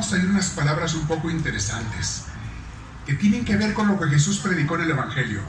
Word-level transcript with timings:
vamos 0.00 0.14
a 0.14 0.16
unas 0.16 0.50
palabras 0.50 0.94
un 0.94 1.06
poco 1.06 1.28
interesantes 1.28 2.22
que 3.04 3.12
tienen 3.12 3.44
que 3.44 3.56
ver 3.56 3.74
con 3.74 3.86
lo 3.86 4.00
que 4.00 4.08
Jesús 4.08 4.38
predicó 4.38 4.76
en 4.76 4.82
el 4.82 4.92
Evangelio. 4.92 5.42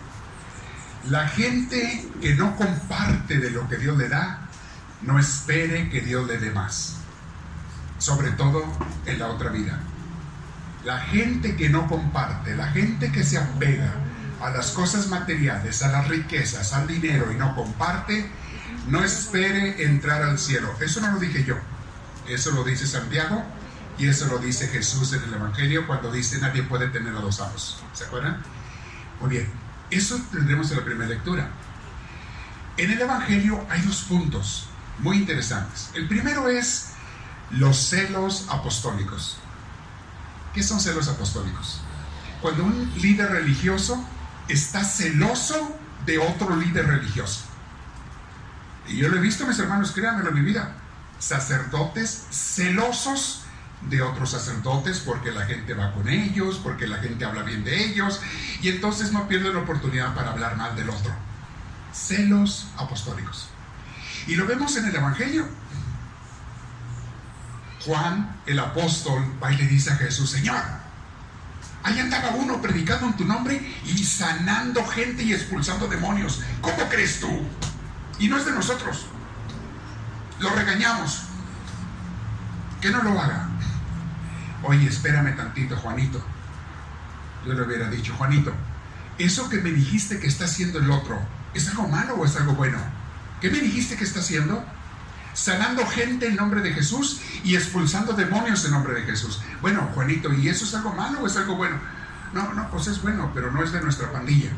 La 1.09 1.29
gente 1.29 2.05
que 2.21 2.35
no 2.35 2.57
comparte 2.57 3.37
de 3.37 3.49
lo 3.51 3.69
que 3.69 3.77
Dios 3.77 3.97
le 3.97 4.09
da, 4.09 4.49
no 5.03 5.17
espere 5.17 5.89
que 5.89 6.01
Dios 6.01 6.27
le 6.27 6.37
dé 6.37 6.51
más, 6.51 6.97
sobre 7.97 8.31
todo 8.31 8.61
en 9.05 9.19
la 9.19 9.27
otra 9.27 9.51
vida. 9.51 9.79
La 10.83 10.99
gente 10.99 11.55
que 11.55 11.69
no 11.69 11.87
comparte, 11.87 12.53
la 12.53 12.67
gente 12.67 13.09
que 13.09 13.23
se 13.23 13.37
apega 13.37 13.93
a 14.41 14.49
las 14.49 14.71
cosas 14.71 15.07
materiales, 15.07 15.81
a 15.81 15.93
las 15.93 16.09
riquezas, 16.09 16.73
al 16.73 16.87
dinero 16.87 17.31
y 17.31 17.35
no 17.35 17.55
comparte, 17.55 18.29
no 18.89 19.01
espere 19.01 19.85
entrar 19.85 20.21
al 20.23 20.37
cielo. 20.37 20.75
Eso 20.81 20.99
no 20.99 21.13
lo 21.13 21.19
dije 21.19 21.45
yo, 21.45 21.55
eso 22.27 22.51
lo 22.51 22.65
dice 22.65 22.85
Santiago 22.85 23.45
y 24.01 24.07
eso 24.07 24.25
lo 24.25 24.39
dice 24.39 24.67
Jesús 24.67 25.13
en 25.13 25.21
el 25.25 25.35
Evangelio 25.35 25.85
cuando 25.85 26.11
dice 26.11 26.39
nadie 26.39 26.63
puede 26.63 26.87
tener 26.87 27.15
a 27.15 27.19
dos 27.19 27.39
amos. 27.39 27.83
¿Se 27.93 28.05
acuerdan? 28.05 28.41
Muy 29.19 29.29
bien, 29.29 29.47
eso 29.91 30.19
tendremos 30.31 30.71
en 30.71 30.77
la 30.77 30.83
primera 30.83 31.07
lectura. 31.07 31.51
En 32.77 32.89
el 32.89 32.99
Evangelio 32.99 33.63
hay 33.69 33.79
dos 33.81 34.01
puntos 34.05 34.65
muy 34.97 35.17
interesantes. 35.17 35.91
El 35.93 36.07
primero 36.07 36.49
es 36.49 36.93
los 37.51 37.77
celos 37.77 38.47
apostólicos. 38.49 39.37
¿Qué 40.55 40.63
son 40.63 40.79
celos 40.79 41.07
apostólicos? 41.07 41.81
Cuando 42.41 42.63
un 42.63 42.91
líder 42.99 43.29
religioso 43.29 44.03
está 44.47 44.83
celoso 44.83 45.77
de 46.07 46.17
otro 46.17 46.55
líder 46.55 46.87
religioso. 46.87 47.41
Y 48.87 48.97
yo 48.97 49.09
lo 49.09 49.17
he 49.17 49.21
visto, 49.21 49.45
mis 49.45 49.59
hermanos, 49.59 49.91
créanme 49.91 50.27
en 50.27 50.33
mi 50.33 50.41
vida. 50.41 50.75
Sacerdotes 51.19 52.25
celosos 52.31 53.40
de 53.89 54.01
otros 54.01 54.31
sacerdotes 54.31 54.99
porque 54.99 55.31
la 55.31 55.45
gente 55.45 55.73
va 55.73 55.93
con 55.93 56.07
ellos, 56.07 56.59
porque 56.63 56.87
la 56.87 56.97
gente 56.97 57.25
habla 57.25 57.43
bien 57.43 57.63
de 57.63 57.85
ellos 57.85 58.21
y 58.61 58.69
entonces 58.69 59.11
no 59.11 59.27
pierden 59.27 59.53
la 59.53 59.59
oportunidad 59.61 60.13
para 60.13 60.31
hablar 60.31 60.55
mal 60.57 60.75
del 60.75 60.89
otro. 60.89 61.11
Celos 61.93 62.67
apostólicos. 62.77 63.49
Y 64.27 64.35
lo 64.35 64.45
vemos 64.45 64.75
en 64.77 64.85
el 64.85 64.95
Evangelio. 64.95 65.47
Juan, 67.85 68.39
el 68.45 68.59
apóstol, 68.59 69.23
va 69.43 69.51
y 69.51 69.57
le 69.57 69.67
dice 69.67 69.91
a 69.91 69.95
Jesús, 69.95 70.29
Señor, 70.29 70.61
ahí 71.83 71.99
andaba 71.99 72.29
uno 72.31 72.61
predicando 72.61 73.07
en 73.07 73.17
tu 73.17 73.25
nombre 73.25 73.59
y 73.85 73.97
sanando 74.03 74.85
gente 74.85 75.23
y 75.23 75.33
expulsando 75.33 75.87
demonios. 75.87 76.41
¿Cómo 76.61 76.87
crees 76.89 77.19
tú? 77.19 77.47
Y 78.19 78.27
no 78.27 78.37
es 78.37 78.45
de 78.45 78.51
nosotros. 78.51 79.07
Lo 80.39 80.49
regañamos. 80.51 81.23
Que 82.79 82.91
no 82.91 83.01
lo 83.01 83.19
haga. 83.19 83.50
Oye, 84.63 84.87
espérame 84.87 85.35
tantito, 85.35 85.75
Juanito. 85.75 86.23
Yo 87.45 87.53
le 87.53 87.61
hubiera 87.63 87.89
dicho, 87.89 88.13
Juanito, 88.15 88.53
eso 89.17 89.49
que 89.49 89.57
me 89.57 89.71
dijiste 89.71 90.19
que 90.19 90.27
está 90.27 90.45
haciendo 90.45 90.79
el 90.79 90.91
otro, 90.91 91.19
¿es 91.53 91.67
algo 91.69 91.87
malo 91.87 92.15
o 92.15 92.25
es 92.25 92.35
algo 92.37 92.53
bueno? 92.53 92.77
¿Qué 93.39 93.49
me 93.49 93.59
dijiste 93.59 93.95
que 93.95 94.03
está 94.03 94.19
haciendo? 94.19 94.63
Sanando 95.33 95.85
gente 95.87 96.27
en 96.27 96.35
nombre 96.35 96.61
de 96.61 96.73
Jesús 96.73 97.21
y 97.43 97.55
expulsando 97.55 98.13
demonios 98.13 98.63
en 98.65 98.71
nombre 98.71 98.93
de 98.93 99.03
Jesús. 99.03 99.41
Bueno, 99.61 99.89
Juanito, 99.95 100.31
¿y 100.33 100.49
eso 100.49 100.65
es 100.65 100.75
algo 100.75 100.93
malo 100.93 101.21
o 101.21 101.27
es 101.27 101.37
algo 101.37 101.55
bueno? 101.55 101.77
No, 102.33 102.53
no, 102.53 102.69
pues 102.69 102.87
es 102.87 103.01
bueno, 103.01 103.31
pero 103.33 103.51
no 103.51 103.63
es 103.63 103.71
de 103.71 103.81
nuestra 103.81 104.11
pandilla. 104.11 104.51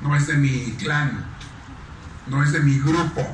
No 0.00 0.16
es 0.16 0.26
de 0.26 0.34
mi 0.34 0.72
clan. 0.78 1.24
No 2.26 2.42
es 2.42 2.52
de 2.52 2.60
mi 2.60 2.78
grupo. 2.78 3.26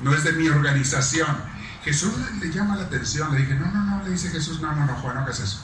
No 0.00 0.14
es 0.14 0.24
de 0.24 0.32
mi 0.32 0.48
organización. 0.48 1.36
Jesús 1.84 2.12
le, 2.40 2.52
llama 2.52 2.76
la 2.76 2.84
atención. 2.84 3.32
Le 3.32 3.40
dije, 3.40 3.54
no, 3.54 3.70
no, 3.70 3.84
no, 3.84 4.04
le 4.04 4.10
dice 4.10 4.30
Jesús, 4.30 4.60
no, 4.60 4.74
no, 4.74 4.84
no, 4.84 4.94
Juan, 4.96 5.14
no 5.14 5.22
hagas 5.22 5.40
eso. 5.40 5.62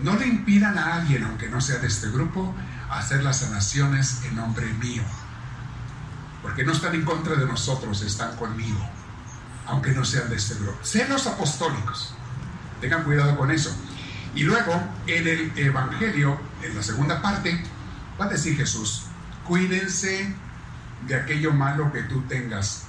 No 0.00 0.16
le 0.16 0.26
impidan 0.26 0.78
a 0.78 0.96
alguien, 0.96 1.24
aunque 1.24 1.48
no 1.48 1.60
sea 1.60 1.78
de 1.78 1.88
este 1.88 2.08
grupo, 2.10 2.54
hacer 2.90 3.22
las 3.24 3.40
sanaciones 3.40 4.22
en 4.24 4.36
nombre 4.36 4.66
mío. 4.74 5.02
Porque 6.42 6.64
no 6.64 6.72
están 6.72 6.94
en 6.94 7.04
contra 7.04 7.34
de 7.34 7.46
nosotros, 7.46 8.02
están 8.02 8.36
conmigo, 8.36 8.78
aunque 9.66 9.92
no 9.92 10.04
sean 10.04 10.28
de 10.28 10.36
este 10.36 10.54
grupo. 10.54 10.78
Celos 10.84 11.26
apostólicos. 11.26 12.14
Tengan 12.80 13.02
cuidado 13.02 13.36
con 13.36 13.50
eso. 13.50 13.74
Y 14.34 14.44
luego, 14.44 14.80
en 15.06 15.26
el 15.26 15.52
Evangelio, 15.56 16.38
en 16.62 16.76
la 16.76 16.82
segunda 16.82 17.20
parte, 17.20 17.60
va 18.20 18.26
a 18.26 18.28
decir 18.28 18.56
Jesús, 18.56 19.06
cuídense 19.44 20.32
de 21.06 21.14
aquello 21.16 21.52
malo 21.52 21.92
que 21.92 22.02
tú 22.02 22.22
tengas, 22.22 22.86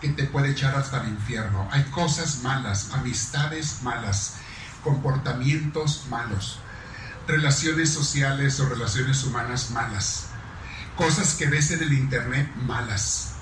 que 0.00 0.08
te 0.10 0.24
puede 0.24 0.50
echar 0.50 0.74
hasta 0.74 1.02
el 1.02 1.08
infierno. 1.08 1.68
Hay 1.70 1.84
cosas 1.84 2.42
malas, 2.42 2.90
amistades 2.92 3.82
malas, 3.82 4.36
comportamientos 4.82 6.04
malos, 6.10 6.58
relaciones 7.26 7.92
sociales 7.92 8.60
o 8.60 8.68
relaciones 8.68 9.24
humanas 9.24 9.70
malas, 9.70 10.26
cosas 10.96 11.34
que 11.34 11.46
ves 11.46 11.70
en 11.70 11.82
el 11.82 11.92
internet 11.92 12.54
malas, 12.56 13.34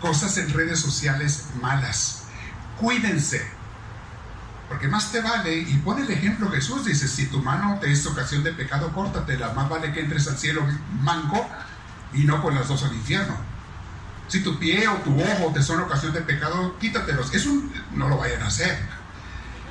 cosas 0.00 0.36
en 0.38 0.52
redes 0.52 0.80
sociales 0.80 1.44
malas. 1.60 2.24
Cuídense, 2.80 3.42
porque 4.68 4.88
más 4.88 5.12
te 5.12 5.20
vale, 5.20 5.54
y 5.54 5.76
pone 5.84 6.02
el 6.02 6.10
ejemplo 6.10 6.50
Jesús, 6.50 6.86
dice, 6.86 7.06
si 7.06 7.26
tu 7.26 7.42
mano 7.42 7.78
te 7.78 7.92
es 7.92 8.06
ocasión 8.06 8.42
de 8.42 8.52
pecado, 8.52 8.90
córtatela, 8.92 9.52
más 9.52 9.68
vale 9.68 9.92
que 9.92 10.00
entres 10.00 10.26
al 10.28 10.38
cielo 10.38 10.66
manco 11.02 11.46
y 12.14 12.24
no 12.24 12.42
con 12.42 12.54
las 12.54 12.68
dos 12.68 12.82
al 12.82 12.94
infierno. 12.94 13.51
Si 14.32 14.40
tu 14.40 14.58
pie 14.58 14.88
o 14.88 14.94
tu 15.02 15.20
ojo 15.20 15.52
te 15.52 15.62
son 15.62 15.78
ocasión 15.80 16.14
de 16.14 16.22
pecado, 16.22 16.78
quítatelos. 16.78 17.34
Es 17.34 17.44
un, 17.44 17.70
no 17.94 18.08
lo 18.08 18.16
vayan 18.16 18.42
a 18.42 18.46
hacer. 18.46 18.78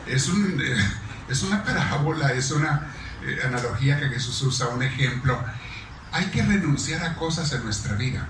Es, 0.06 0.28
un, 0.28 0.62
es 1.28 1.42
una 1.42 1.64
parábola, 1.64 2.32
es 2.34 2.52
una 2.52 2.88
eh, 3.24 3.40
analogía 3.44 4.00
que 4.00 4.10
Jesús 4.10 4.40
usa, 4.44 4.68
un 4.68 4.84
ejemplo. 4.84 5.44
Hay 6.12 6.26
que 6.26 6.44
renunciar 6.44 7.04
a 7.04 7.16
cosas 7.16 7.52
en 7.54 7.64
nuestra 7.64 7.96
vida 7.96 8.28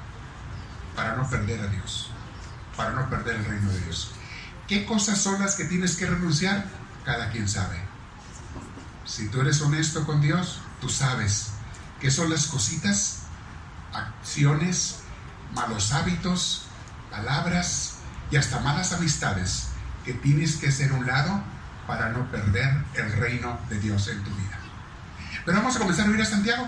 para 0.95 1.17
no 1.17 1.29
perder 1.29 1.59
a 1.59 1.67
Dios, 1.67 2.09
para 2.77 2.91
no 2.91 3.09
perder 3.09 3.35
el 3.35 3.43
reino 3.43 3.69
de 3.69 3.81
Dios. 3.81 4.11
¿Qué 4.69 4.85
cosas 4.85 5.19
son 5.19 5.41
las 5.41 5.55
que 5.55 5.65
tienes 5.65 5.97
que 5.97 6.05
renunciar? 6.05 6.63
Cada 7.03 7.29
quien 7.29 7.49
sabe. 7.49 7.77
Si 9.03 9.27
tú 9.27 9.41
eres 9.41 9.59
honesto 9.61 10.05
con 10.05 10.21
Dios, 10.21 10.61
tú 10.79 10.87
sabes 10.87 11.51
qué 11.99 12.09
son 12.09 12.29
las 12.29 12.47
cositas 12.47 13.23
acciones, 13.91 15.00
malos 15.53 15.91
hábitos, 15.91 16.65
palabras 17.09 17.97
y 18.29 18.37
hasta 18.37 18.59
malas 18.59 18.93
amistades 18.93 19.67
que 20.05 20.13
tienes 20.13 20.55
que 20.55 20.69
hacer 20.69 20.91
un 20.93 21.05
lado 21.05 21.41
para 21.87 22.09
no 22.09 22.29
perder 22.31 22.83
el 22.95 23.11
reino 23.13 23.59
de 23.69 23.79
Dios 23.79 24.07
en 24.07 24.23
tu 24.23 24.29
vida. 24.31 24.57
Pero 25.45 25.57
vamos 25.57 25.75
a 25.75 25.79
comenzar 25.79 26.07
a 26.07 26.11
oír 26.11 26.21
a 26.21 26.25
Santiago. 26.25 26.67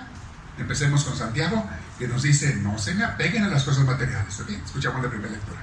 Empecemos 0.58 1.04
con 1.04 1.18
Santiago, 1.18 1.68
que 1.98 2.08
nos 2.08 2.24
dice, 2.24 2.56
no 2.58 2.78
se 2.78 2.94
me 2.94 3.04
apeguen 3.04 3.44
a 3.44 3.48
las 3.48 3.64
cosas 3.64 3.86
materiales. 3.86 4.40
Escuchamos 4.66 5.04
la 5.04 5.10
primera 5.10 5.32
lectura. 5.32 5.62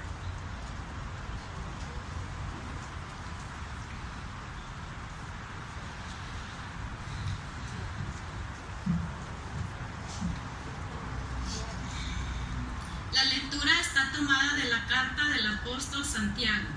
Santiago, 16.20 16.68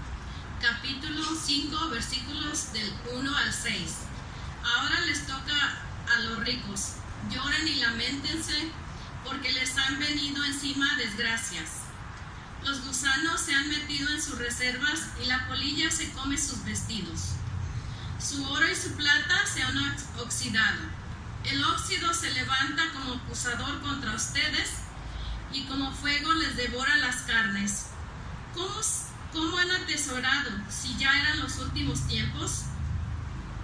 capítulo 0.62 1.24
5, 1.36 1.90
versículos 1.90 2.72
del 2.72 2.94
1 3.14 3.38
al 3.38 3.52
6. 3.52 3.74
Ahora 4.64 5.02
les 5.02 5.28
toca 5.28 5.78
a 6.16 6.20
los 6.22 6.40
ricos, 6.46 6.94
lloren 7.30 7.68
y 7.68 7.75
lamentense 7.75 8.72
porque 9.25 9.52
les 9.52 9.78
han 9.78 10.00
venido 10.00 10.46
encima 10.46 10.96
desgracias. 10.96 11.72
Los 12.64 12.86
gusanos 12.86 13.42
se 13.42 13.54
han 13.54 13.68
metido 13.68 14.10
en 14.12 14.22
sus 14.34 14.40
reservas 14.40 15.10
y 15.22 15.28
la 15.28 15.48
polilla 15.48 15.92
se 15.92 16.12
come 16.12 16.38
sus 16.38 16.64
vestidos. 16.66 17.34
Su 18.19 18.44
oro 18.46 18.68
y 18.68 18.75
su 18.75 18.94
plata 18.94 19.46
se 19.46 19.62
han 19.62 19.78
oxidado. 20.19 20.80
El 21.44 21.63
óxido 21.63 22.13
se 22.13 22.31
levanta 22.31 22.84
como 22.94 23.13
acusador 23.13 23.81
contra 23.81 24.16
ustedes 24.16 24.72
y 25.52 25.66
como 25.66 25.92
fuego 25.92 26.34
les 26.34 26.56
devora 26.56 26.96
las 26.98 27.18
carnes. 27.18 27.88
¿Cómo 28.56 28.81
¿Cómo 29.34 29.57
han 29.57 29.72
atesorado 29.72 30.52
si 30.69 30.96
ya 30.98 31.12
eran 31.12 31.40
los 31.40 31.57
últimos 31.57 32.07
tiempos? 32.07 32.66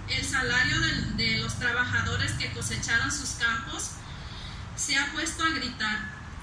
El 0.08 0.24
salario 0.24 0.80
de, 1.16 1.38
los 1.38 1.58
trabajadores 1.60 2.32
que 2.32 2.52
cosecharon 2.52 3.10
sus 3.10 3.30
campos 3.30 3.92
se 4.76 4.98
ha 4.98 5.12
puesto 5.12 5.44
a 5.44 5.50
gritar, 5.50 5.98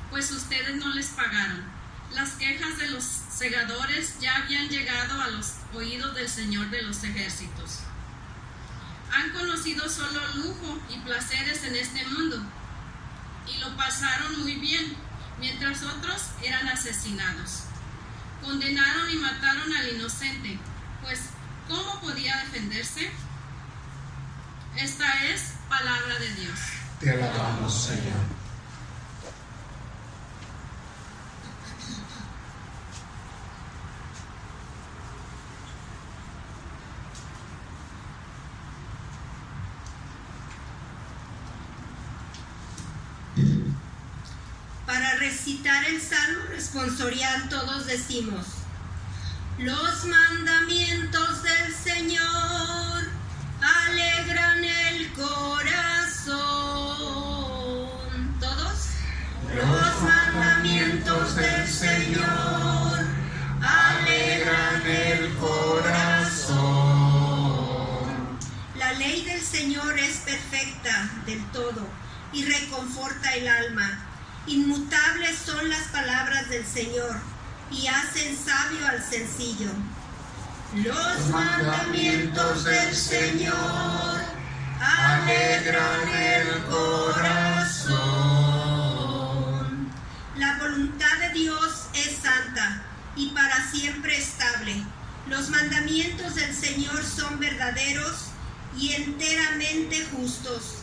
pues 0.10 0.32
ustedes 0.32 0.78
no 0.78 0.94
les 0.94 1.08
pagaron. 1.08 1.77
Las 2.18 2.32
quejas 2.32 2.78
de 2.78 2.90
los 2.90 3.04
segadores 3.04 4.20
ya 4.20 4.36
habían 4.36 4.68
llegado 4.68 5.22
a 5.22 5.30
los 5.30 5.54
oídos 5.74 6.14
del 6.16 6.28
Señor 6.28 6.70
de 6.70 6.82
los 6.82 7.02
ejércitos. 7.04 7.80
Han 9.14 9.30
conocido 9.32 9.88
solo 9.88 10.20
lujo 10.36 10.80
y 10.90 11.00
placeres 11.00 11.64
en 11.64 11.76
este 11.76 12.06
mundo 12.08 12.42
y 13.48 13.60
lo 13.60 13.78
pasaron 13.78 14.42
muy 14.42 14.56
bien, 14.56 14.98
mientras 15.40 15.82
otros 15.84 16.24
eran 16.44 16.68
asesinados 16.68 17.68
condenaron 18.48 19.10
y 19.12 19.16
mataron 19.16 19.76
al 19.76 19.96
inocente, 19.96 20.58
pues 21.02 21.20
¿cómo 21.68 22.00
podía 22.02 22.42
extenderse. 22.42 23.12
Esta 24.78 25.26
es 25.26 25.54
palabra 25.68 26.20
de 26.20 26.34
Dios. 26.36 26.60
Te 27.00 27.12
alabamos, 27.12 27.74
Señor. 27.74 28.37
Para 44.86 45.16
recitar 45.16 45.84
el 45.86 46.02
salmo 46.02 46.46
responsorial 46.50 47.50
todos 47.50 47.86
decimos, 47.86 48.46
los 49.60 50.06
mandamientos 50.06 51.44
del 51.44 51.74
Señor 51.74 53.04
alegran 53.62 54.64
el 54.64 55.12
corazón. 55.14 56.38
¿Todos? 58.40 58.90
Los 59.56 60.02
mandamientos 60.04 61.36
del 61.36 61.68
Señor 61.68 63.08
alegran 63.62 64.82
el 64.86 65.36
corazón. 65.36 66.68
La 68.76 68.94
ley 68.94 69.26
del 69.26 69.42
Señor 69.42 70.00
es 70.00 70.18
perfecta 70.18 71.12
del 71.26 71.44
todo 71.52 71.97
y 72.34 72.46
reconforta 72.46 73.34
el 73.36 73.48
alma. 73.48 74.06
Inmutables 74.48 75.38
son 75.46 75.70
las 75.70 75.88
palabras 75.90 76.50
del 76.50 76.66
Señor 76.66 77.18
y 77.72 77.88
hacen 77.88 78.38
sabio 78.38 78.88
al 78.88 79.04
sencillo. 79.04 79.72
Los 80.76 81.30
mandamientos 81.30 82.64
del 82.66 82.96
Señor 82.96 84.22
alegran 84.80 86.10
el 86.10 86.64
corazón. 86.66 87.98
La 90.38 90.58
voluntad 90.60 91.18
de 91.20 91.30
Dios 91.34 91.88
es 91.94 92.18
santa 92.22 92.84
y 93.16 93.30
para 93.30 93.70
siempre 93.72 94.18
estable. 94.18 94.84
Los 95.28 95.50
mandamientos 95.50 96.36
del 96.36 96.54
Señor 96.54 97.04
son 97.04 97.40
verdaderos 97.40 98.28
y 98.78 98.94
enteramente 98.94 100.06
justos. 100.12 100.77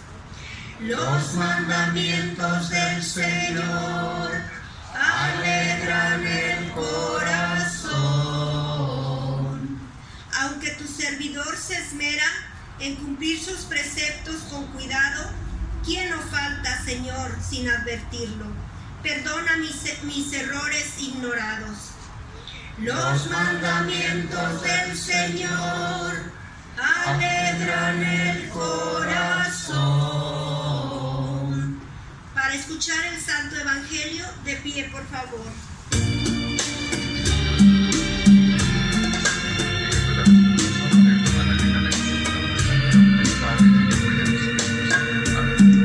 Los 0.80 1.34
mandamientos 1.34 2.68
del 2.68 3.02
Señor 3.02 4.30
alegran 4.92 6.26
el 6.26 6.72
corazón. 6.72 7.94
Aunque 10.40 10.70
tu 10.72 10.86
servidor 10.86 11.56
se 11.56 11.76
esmera 11.76 12.26
en 12.80 12.96
cumplir 12.96 13.40
sus 13.40 13.60
preceptos 13.60 14.42
con 14.50 14.66
cuidado, 14.68 15.30
¿quién 15.84 16.10
no 16.10 16.18
falta, 16.22 16.82
Señor, 16.84 17.38
sin 17.40 17.68
advertirlo? 17.68 18.46
Perdona 19.02 19.56
mis, 19.58 20.02
mis 20.02 20.32
errores 20.32 20.94
ignorados. 20.98 21.92
Los 22.78 23.30
mandamientos 23.30 24.62
del 24.62 24.96
Señor 24.96 26.32
alegran 26.76 28.02
el 28.02 28.48
corazón. 28.48 29.33
Escuchar 32.74 33.06
el 33.06 33.20
Santo 33.20 33.56
Evangelio, 33.56 34.24
de 34.44 34.56
pie, 34.56 34.90
por 34.90 35.06
favor. 35.06 35.46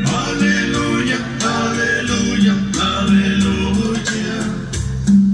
Aleluya, 0.07 1.19
aleluya, 1.44 2.56
aleluya. 2.97 4.38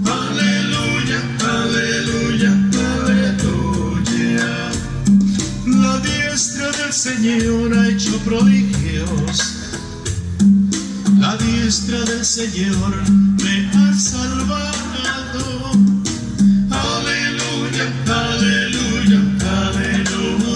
Aleluya, 0.06 1.20
aleluya, 1.40 2.52
aleluya. 3.00 4.48
La 5.68 6.00
diestra 6.00 6.72
del 6.72 6.92
Señor 6.92 7.74
ha 7.78 7.88
hecho 7.88 8.18
prodigios. 8.26 8.65
Diestra 11.86 12.06
del 12.06 12.26
Señor 12.26 12.96
me 13.44 13.70
ha 13.74 13.94
salvado. 13.94 15.72
Aleluya, 16.72 17.94
aleluya, 18.08 19.20
aleluya. 19.40 20.48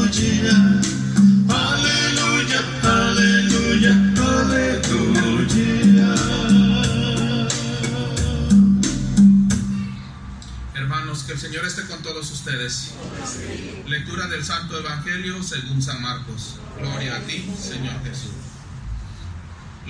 Aleluya, 1.49 2.59
aleluya, 2.83 3.91
aleluya. 4.17 4.95
Hermanos, 10.73 11.23
que 11.23 11.33
el 11.33 11.39
Señor 11.39 11.65
esté 11.65 11.85
con 11.85 12.01
todos 12.01 12.31
ustedes. 12.31 12.93
Lectura 13.87 14.27
del 14.27 14.43
Santo 14.43 14.79
Evangelio 14.79 15.43
según 15.43 15.81
San 15.81 16.01
Marcos. 16.01 16.55
Gloria 16.79 17.17
a 17.17 17.19
ti, 17.21 17.47
Señor 17.59 18.01
Jesús. 18.03 18.58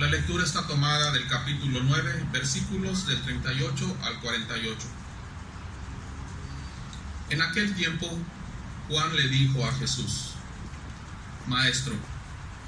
La 0.00 0.06
lectura 0.06 0.42
está 0.42 0.66
tomada 0.66 1.12
del 1.12 1.26
capítulo 1.26 1.80
9, 1.82 2.28
versículos 2.32 3.06
del 3.06 3.20
38 3.20 3.98
al 4.02 4.18
48. 4.20 4.78
En 7.28 7.42
aquel 7.42 7.74
tiempo, 7.74 8.08
Juan 8.88 9.14
le 9.14 9.28
dijo 9.28 9.62
a 9.62 9.74
Jesús, 9.74 10.30
Maestro, 11.46 11.92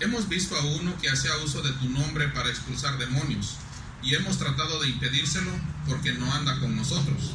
hemos 0.01 0.29
visto 0.29 0.59
a 0.59 0.61
uno 0.61 0.95
que 1.01 1.09
hacía 1.09 1.35
uso 1.43 1.63
de 1.63 1.73
tu 1.73 1.89
nombre 1.89 2.29
para 2.29 2.51
expulsar 2.51 2.99
demonios, 2.99 3.57
y 4.03 4.15
hemos 4.15 4.37
tratado 4.37 4.83
de 4.83 4.91
impedírselo 4.91 5.53
porque 5.89 6.13
no 6.13 6.31
anda 6.35 6.61
con 6.61 6.77
nosotros. 6.77 7.33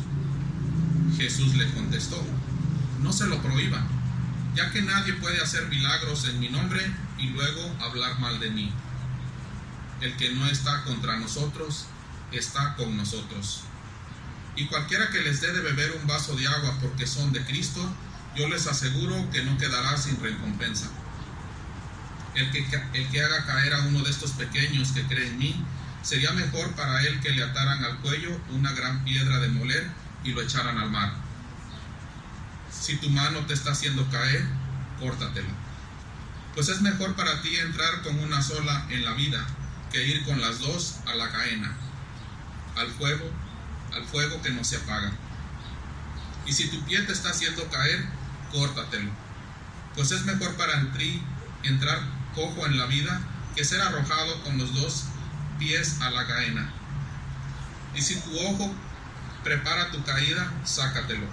Jesús 1.18 1.56
le 1.56 1.68
contestó, 1.72 2.24
no 3.02 3.12
se 3.12 3.26
lo 3.26 3.42
prohíban, 3.42 3.88
ya 4.54 4.70
que 4.70 4.84
nadie 4.84 5.14
puede 5.14 5.42
hacer 5.42 5.68
milagros 5.70 6.26
en 6.26 6.40
mi 6.40 6.50
nombre 6.50 6.86
y 7.18 7.30
luego 7.30 7.76
hablar 7.82 8.20
mal 8.20 8.40
de 8.40 8.52
mí. 8.52 8.72
El 10.02 10.16
que 10.16 10.32
no 10.32 10.46
está 10.48 10.84
contra 10.84 11.18
nosotros, 11.18 11.88
está 12.32 12.76
con 12.76 12.96
nosotros. 12.96 13.64
Y 14.56 14.66
cualquiera 14.66 15.10
que 15.10 15.22
les 15.22 15.42
dé 15.42 15.52
de 15.52 15.62
beber 15.62 15.92
un 16.00 16.08
vaso 16.08 16.36
de 16.36 16.48
agua 16.48 16.78
porque 16.82 17.08
son 17.08 17.32
de 17.32 17.44
Cristo, 17.46 17.82
yo 18.36 18.48
les 18.48 18.68
aseguro 18.68 19.30
que 19.32 19.44
no 19.44 19.58
quedará 19.58 19.98
sin 19.98 20.22
recompensa. 20.22 20.90
El 22.36 22.52
que, 22.52 22.60
el 22.94 23.10
que 23.10 23.22
haga 23.22 23.46
caer 23.46 23.74
a 23.74 23.82
uno 23.82 24.04
de 24.04 24.12
estos 24.12 24.32
pequeños 24.32 24.92
que 24.92 25.04
cree 25.04 25.28
en 25.28 25.38
mí, 25.38 25.66
sería 26.04 26.32
mejor 26.32 26.72
para 26.76 27.02
él 27.04 27.20
que 27.20 27.32
le 27.32 27.44
ataran 27.44 27.84
al 27.84 27.98
cuello 28.00 28.40
una 28.52 28.72
gran 28.74 29.04
piedra 29.04 29.40
de 29.40 29.50
moler 29.50 29.90
y 30.24 30.32
lo 30.32 30.42
echaran 30.42 30.78
al 30.78 30.92
mar. 30.92 31.14
Si 32.72 32.98
tu 32.98 33.10
mano 33.10 33.40
te 33.48 33.54
está 33.54 33.72
haciendo 33.72 34.08
caer, 34.10 34.46
córtatela. 35.00 35.50
Pues 36.54 36.70
es 36.70 36.82
mejor 36.82 37.16
para 37.16 37.42
ti 37.42 37.56
entrar 37.56 38.02
con 38.04 38.20
una 38.20 38.42
sola 38.42 38.86
en 38.90 39.04
la 39.04 39.14
vida 39.14 39.46
que 39.92 40.06
ir 40.06 40.26
con 40.26 40.42
las 40.42 40.60
dos 40.60 40.96
a 41.06 41.16
la 41.16 41.32
cadena, 41.32 41.76
al 42.76 42.92
fuego, 42.92 43.26
al 43.94 44.06
fuego 44.06 44.42
que 44.42 44.52
no 44.52 44.64
se 44.64 44.78
apaga. 44.78 45.12
Y 46.46 46.54
si 46.54 46.70
tu 46.70 46.82
pie 46.86 47.02
te 47.02 47.14
está 47.14 47.30
haciendo 47.30 47.70
caer, 47.70 48.06
córtatelo. 48.52 49.12
Pues 49.96 50.12
es 50.12 50.24
mejor 50.26 50.56
para 50.56 50.80
entri- 50.82 51.22
entrar 51.64 52.00
cojo 52.36 52.66
en 52.66 52.78
la 52.78 52.86
vida 52.86 53.20
que 53.56 53.66
ser 53.66 53.82
arrojado 53.82 54.44
con 54.44 54.58
los 54.58 54.74
dos 54.74 55.06
pies 55.60 56.00
a 56.02 56.12
la 56.12 56.28
cadena. 56.28 56.70
Y 57.96 58.02
si 58.02 58.20
tu 58.20 58.40
ojo 58.40 58.74
prepara 59.44 59.92
tu 59.92 60.04
caída, 60.04 60.52
sácatelo. 60.64 61.26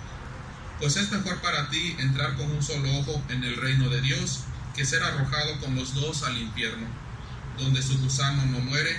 Pues 0.81 0.97
es 0.97 1.11
mejor 1.13 1.41
para 1.41 1.69
ti 1.69 1.95
entrar 1.99 2.35
con 2.37 2.51
un 2.51 2.63
solo 2.63 2.91
ojo 2.99 3.23
en 3.29 3.45
el 3.45 3.57
reino 3.57 3.89
de 3.91 4.01
Dios 4.01 4.41
que 4.75 4.85
ser 4.85 5.03
arrojado 5.03 5.61
con 5.61 5.77
los 5.77 5.95
dos 5.95 6.25
al 6.25 6.37
infierno, 6.39 6.87
donde 7.59 7.83
su 7.83 7.99
gusano 8.01 8.45
no 8.47 8.61
muere 8.61 8.97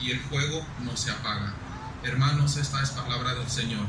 y 0.00 0.10
el 0.10 0.20
fuego 0.20 0.64
no 0.84 0.96
se 0.96 1.10
apaga. 1.10 1.54
Hermanos, 2.02 2.56
esta 2.56 2.82
es 2.82 2.90
palabra 2.90 3.34
del 3.34 3.48
Señor. 3.48 3.86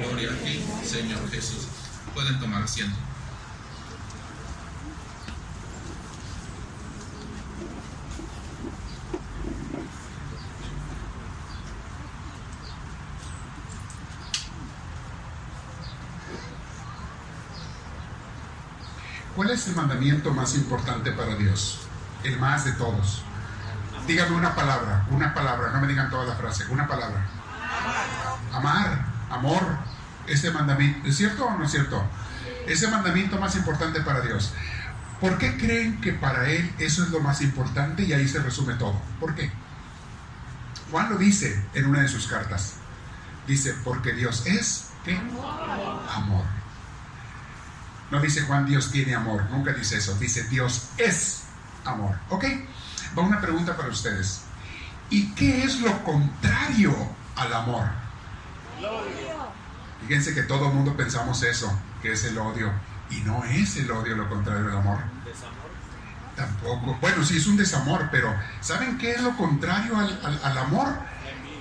Gloria 0.00 0.30
a 0.32 0.36
ti, 0.36 0.64
Señor 0.84 1.30
Jesús. 1.30 1.66
Pueden 2.14 2.40
tomar 2.40 2.62
asiento. 2.62 2.96
¿Cuál 19.38 19.50
es 19.50 19.68
el 19.68 19.76
mandamiento 19.76 20.34
más 20.34 20.56
importante 20.56 21.12
para 21.12 21.36
Dios? 21.36 21.78
El 22.24 22.40
más 22.40 22.64
de 22.64 22.72
todos. 22.72 23.22
Dígame 24.08 24.34
una 24.34 24.54
palabra, 24.54 25.06
una 25.10 25.32
palabra, 25.32 25.70
no 25.70 25.80
me 25.80 25.86
digan 25.86 26.10
toda 26.10 26.24
la 26.24 26.34
frase, 26.34 26.64
una 26.70 26.88
palabra. 26.88 27.24
Amar, 28.52 29.04
amor, 29.30 29.62
este 30.26 30.50
mandamiento. 30.50 31.06
¿Es 31.06 31.16
cierto 31.16 31.46
o 31.46 31.56
no 31.56 31.64
es 31.64 31.70
cierto? 31.70 32.02
ese 32.68 32.88
mandamiento 32.88 33.38
más 33.38 33.56
importante 33.56 34.00
para 34.00 34.20
Dios. 34.20 34.52
¿Por 35.20 35.38
qué 35.38 35.56
creen 35.56 36.00
que 36.00 36.12
para 36.12 36.48
Él 36.48 36.72
eso 36.78 37.02
es 37.02 37.10
lo 37.10 37.20
más 37.20 37.40
importante 37.40 38.04
y 38.04 38.12
ahí 38.12 38.28
se 38.28 38.40
resume 38.40 38.74
todo? 38.74 39.00
¿Por 39.18 39.34
qué? 39.34 39.50
Juan 40.90 41.10
lo 41.10 41.18
dice 41.18 41.62
en 41.74 41.86
una 41.86 42.02
de 42.02 42.08
sus 42.08 42.26
cartas. 42.26 42.74
Dice, 43.46 43.74
porque 43.84 44.12
Dios 44.12 44.46
es 44.46 44.84
amor. 46.14 46.44
No 48.10 48.20
dice 48.20 48.42
Juan 48.42 48.66
Dios 48.66 48.90
tiene 48.90 49.14
amor, 49.14 49.44
nunca 49.50 49.72
dice 49.72 49.98
eso. 49.98 50.14
Dice 50.18 50.44
Dios 50.44 50.88
es 50.98 51.42
amor. 51.84 52.16
¿Ok? 52.28 52.44
Una 53.22 53.40
pregunta 53.40 53.76
para 53.76 53.88
ustedes. 53.88 54.42
¿Y 55.10 55.32
qué 55.34 55.64
es 55.64 55.80
lo 55.80 56.04
contrario 56.04 56.94
al 57.36 57.52
amor? 57.52 57.86
Fíjense 60.06 60.34
que 60.34 60.42
todo 60.42 60.68
el 60.68 60.74
mundo 60.74 60.96
pensamos 60.96 61.42
eso, 61.42 61.72
que 62.02 62.12
es 62.12 62.24
el 62.24 62.38
odio. 62.38 62.70
Y 63.10 63.20
no 63.22 63.44
es 63.44 63.76
el 63.76 63.90
odio 63.90 64.16
lo 64.16 64.28
contrario 64.28 64.66
al 64.66 64.78
amor. 64.78 64.98
Tampoco. 66.36 66.96
Bueno, 67.00 67.24
sí 67.24 67.38
es 67.38 67.46
un 67.46 67.56
desamor, 67.56 68.08
pero 68.10 68.32
¿saben 68.60 68.98
qué 68.98 69.12
es 69.12 69.22
lo 69.22 69.36
contrario 69.36 69.96
al, 69.96 70.40
al 70.42 70.58
amor? 70.58 70.88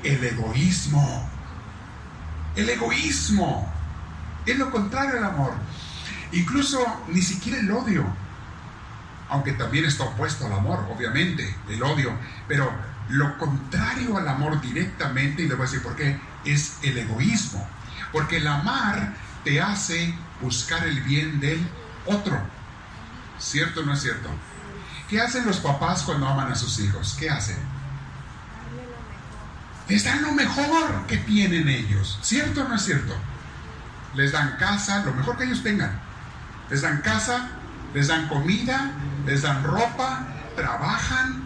El 0.03 0.23
egoísmo. 0.23 1.27
El 2.55 2.69
egoísmo. 2.69 3.73
Es 4.45 4.57
lo 4.57 4.69
contrario 4.71 5.17
al 5.17 5.25
amor. 5.25 5.53
Incluso 6.31 6.85
ni 7.07 7.21
siquiera 7.21 7.59
el 7.59 7.71
odio. 7.71 8.05
Aunque 9.29 9.53
también 9.53 9.85
está 9.85 10.05
opuesto 10.05 10.45
al 10.45 10.53
amor, 10.53 10.87
obviamente, 10.89 11.55
el 11.69 11.83
odio. 11.83 12.11
Pero 12.47 12.71
lo 13.09 13.37
contrario 13.37 14.17
al 14.17 14.27
amor 14.27 14.61
directamente, 14.61 15.43
y 15.43 15.47
le 15.47 15.55
voy 15.55 15.65
a 15.65 15.69
decir 15.69 15.83
por 15.83 15.95
qué, 15.95 16.19
es 16.45 16.77
el 16.81 16.97
egoísmo. 16.97 17.67
Porque 18.11 18.37
el 18.37 18.47
amar 18.47 19.13
te 19.43 19.61
hace 19.61 20.13
buscar 20.41 20.85
el 20.87 21.01
bien 21.01 21.39
del 21.39 21.67
otro. 22.05 22.39
¿Cierto 23.39 23.81
o 23.81 23.83
no 23.83 23.93
es 23.93 24.01
cierto? 24.01 24.29
¿Qué 25.09 25.21
hacen 25.21 25.45
los 25.45 25.57
papás 25.57 26.03
cuando 26.03 26.27
aman 26.27 26.51
a 26.51 26.55
sus 26.55 26.79
hijos? 26.79 27.15
¿Qué 27.19 27.29
hacen? 27.29 27.57
Les 29.87 30.03
dan 30.03 30.21
lo 30.21 30.33
mejor 30.33 31.05
que 31.07 31.17
tienen 31.17 31.69
ellos. 31.69 32.19
¿Cierto 32.21 32.61
o 32.61 32.67
no 32.67 32.75
es 32.75 32.83
cierto? 32.83 33.15
Les 34.15 34.31
dan 34.31 34.57
casa, 34.57 35.03
lo 35.05 35.13
mejor 35.13 35.37
que 35.37 35.45
ellos 35.45 35.63
tengan. 35.63 35.97
Les 36.69 36.81
dan 36.81 37.01
casa, 37.01 37.49
les 37.93 38.07
dan 38.07 38.27
comida, 38.27 38.91
les 39.25 39.41
dan 39.41 39.63
ropa, 39.63 40.27
trabajan, 40.55 41.43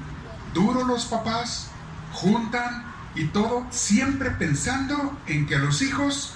duro 0.53 0.83
los 0.83 1.05
papás, 1.05 1.69
juntan 2.13 2.85
y 3.15 3.25
todo, 3.25 3.65
siempre 3.69 4.31
pensando 4.31 5.19
en 5.27 5.45
que 5.47 5.57
los 5.57 5.81
hijos 5.81 6.33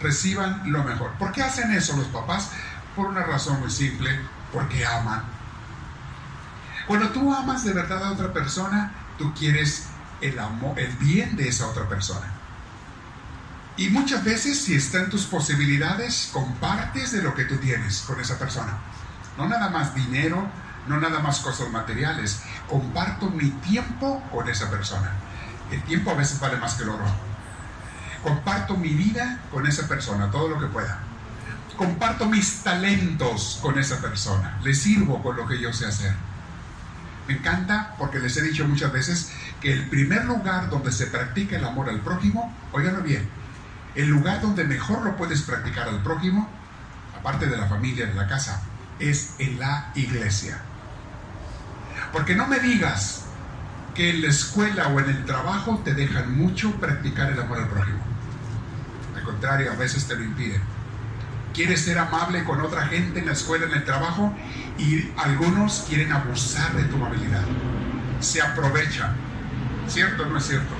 reciban 0.00 0.70
lo 0.70 0.84
mejor. 0.84 1.12
¿Por 1.12 1.32
qué 1.32 1.42
hacen 1.42 1.72
eso 1.72 1.96
los 1.96 2.06
papás? 2.08 2.50
Por 2.94 3.06
una 3.06 3.24
razón 3.24 3.60
muy 3.60 3.70
simple, 3.70 4.20
porque 4.52 4.86
aman. 4.86 5.22
Cuando 6.86 7.08
tú 7.10 7.34
amas 7.34 7.64
de 7.64 7.72
verdad 7.72 8.04
a 8.04 8.12
otra 8.12 8.32
persona, 8.32 8.92
tú 9.18 9.32
quieres 9.34 9.86
el 10.20 10.38
amor, 10.38 10.78
el 10.78 10.92
bien 10.96 11.36
de 11.36 11.48
esa 11.48 11.66
otra 11.66 11.88
persona. 11.88 12.26
Y 13.76 13.88
muchas 13.88 14.22
veces, 14.22 14.60
si 14.60 14.74
está 14.74 14.98
en 15.00 15.10
tus 15.10 15.24
posibilidades, 15.24 16.30
compartes 16.32 17.10
de 17.10 17.22
lo 17.22 17.34
que 17.34 17.44
tú 17.44 17.56
tienes 17.56 18.02
con 18.02 18.20
esa 18.20 18.38
persona. 18.38 18.78
No 19.36 19.48
nada 19.48 19.68
más 19.70 19.94
dinero, 19.94 20.46
no 20.86 21.00
nada 21.00 21.20
más 21.20 21.40
cosas 21.40 21.70
materiales. 21.70 22.42
Comparto 22.68 23.30
mi 23.30 23.50
tiempo 23.50 24.22
con 24.30 24.48
esa 24.48 24.70
persona. 24.70 25.12
El 25.70 25.82
tiempo 25.82 26.10
a 26.10 26.14
veces 26.14 26.38
vale 26.40 26.56
más 26.56 26.74
que 26.74 26.84
el 26.84 26.90
oro. 26.90 27.04
Comparto 28.22 28.76
mi 28.76 28.90
vida 28.90 29.40
con 29.50 29.66
esa 29.66 29.88
persona, 29.88 30.30
todo 30.30 30.48
lo 30.48 30.60
que 30.60 30.66
pueda. 30.66 31.00
Comparto 31.76 32.26
mis 32.26 32.62
talentos 32.62 33.58
con 33.60 33.78
esa 33.78 34.00
persona. 34.00 34.58
Le 34.62 34.74
sirvo 34.74 35.22
con 35.22 35.36
lo 35.36 35.46
que 35.46 35.60
yo 35.60 35.72
sé 35.72 35.86
hacer. 35.86 36.14
Me 37.26 37.34
encanta 37.34 37.94
porque 37.98 38.18
les 38.18 38.36
he 38.36 38.42
dicho 38.42 38.66
muchas 38.66 38.92
veces 38.92 39.32
que 39.60 39.72
el 39.72 39.88
primer 39.88 40.26
lugar 40.26 40.68
donde 40.68 40.92
se 40.92 41.06
practica 41.06 41.56
el 41.56 41.64
amor 41.64 41.88
al 41.88 42.00
prójimo, 42.00 42.54
óiganlo 42.72 43.02
bien, 43.02 43.26
el 43.94 44.08
lugar 44.08 44.42
donde 44.42 44.64
mejor 44.64 45.02
lo 45.02 45.16
puedes 45.16 45.42
practicar 45.42 45.88
al 45.88 46.02
prójimo, 46.02 46.48
aparte 47.18 47.46
de 47.46 47.56
la 47.56 47.66
familia, 47.66 48.06
de 48.06 48.14
la 48.14 48.26
casa, 48.26 48.62
es 48.98 49.34
en 49.38 49.58
la 49.58 49.90
iglesia. 49.94 50.60
Porque 52.12 52.34
no 52.34 52.46
me 52.46 52.60
digas 52.60 53.24
que 53.94 54.10
en 54.10 54.22
la 54.22 54.28
escuela 54.28 54.88
o 54.88 55.00
en 55.00 55.08
el 55.08 55.24
trabajo 55.24 55.80
te 55.84 55.94
dejan 55.94 56.36
mucho 56.36 56.72
practicar 56.76 57.30
el 57.30 57.40
amor 57.40 57.58
al 57.58 57.68
prójimo. 57.68 58.02
Al 59.16 59.22
contrario, 59.22 59.72
a 59.72 59.76
veces 59.76 60.06
te 60.06 60.16
lo 60.16 60.24
impiden. 60.24 60.60
Quieres 61.52 61.82
ser 61.82 61.98
amable 61.98 62.42
con 62.44 62.60
otra 62.60 62.86
gente 62.86 63.20
en 63.20 63.26
la 63.26 63.32
escuela, 63.32 63.66
en 63.66 63.72
el 63.74 63.84
trabajo, 63.84 64.34
y 64.76 65.12
algunos 65.16 65.84
quieren 65.88 66.12
abusar 66.12 66.72
de 66.74 66.82
tu 66.84 66.96
amabilidad. 66.96 67.44
Se 68.20 68.42
aprovechan. 68.42 69.14
¿Cierto 69.86 70.24
o 70.24 70.26
no 70.26 70.38
es 70.38 70.46
cierto? 70.46 70.74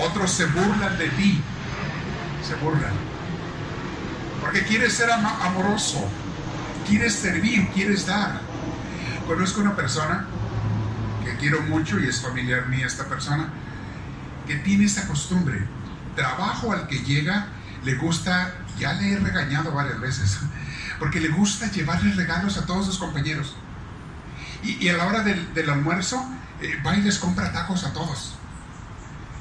Otros 0.00 0.32
se 0.32 0.46
burlan 0.46 0.98
de 0.98 1.08
ti. 1.10 1.40
Se 2.46 2.54
burlan. 2.56 2.92
Porque 4.40 4.62
quieres 4.64 4.94
ser 4.94 5.10
amoroso. 5.10 6.08
Quieres 6.88 7.14
servir, 7.14 7.68
quieres 7.68 8.06
dar 8.06 8.40
conozco 9.28 9.60
una 9.60 9.76
persona 9.76 10.26
que 11.22 11.36
quiero 11.36 11.60
mucho 11.60 12.00
y 12.00 12.08
es 12.08 12.22
familiar 12.22 12.66
mía 12.68 12.86
esta 12.86 13.04
persona, 13.04 13.50
que 14.46 14.56
tiene 14.56 14.86
esa 14.86 15.06
costumbre. 15.06 15.66
Trabajo 16.16 16.72
al 16.72 16.88
que 16.88 17.00
llega, 17.04 17.48
le 17.84 17.94
gusta, 17.96 18.54
ya 18.78 18.94
le 18.94 19.12
he 19.12 19.18
regañado 19.18 19.70
varias 19.72 20.00
veces, 20.00 20.38
porque 20.98 21.20
le 21.20 21.28
gusta 21.28 21.70
llevarle 21.70 22.14
regalos 22.14 22.56
a 22.56 22.64
todos 22.64 22.86
sus 22.86 22.98
compañeros. 22.98 23.54
Y, 24.64 24.88
a 24.88 24.96
la 24.96 25.06
hora 25.06 25.22
del, 25.22 25.70
almuerzo, 25.70 26.24
eh, 26.60 26.76
va 26.84 26.96
y 26.96 27.02
les 27.02 27.18
compra 27.18 27.52
tacos 27.52 27.84
a 27.84 27.92
todos. 27.92 28.34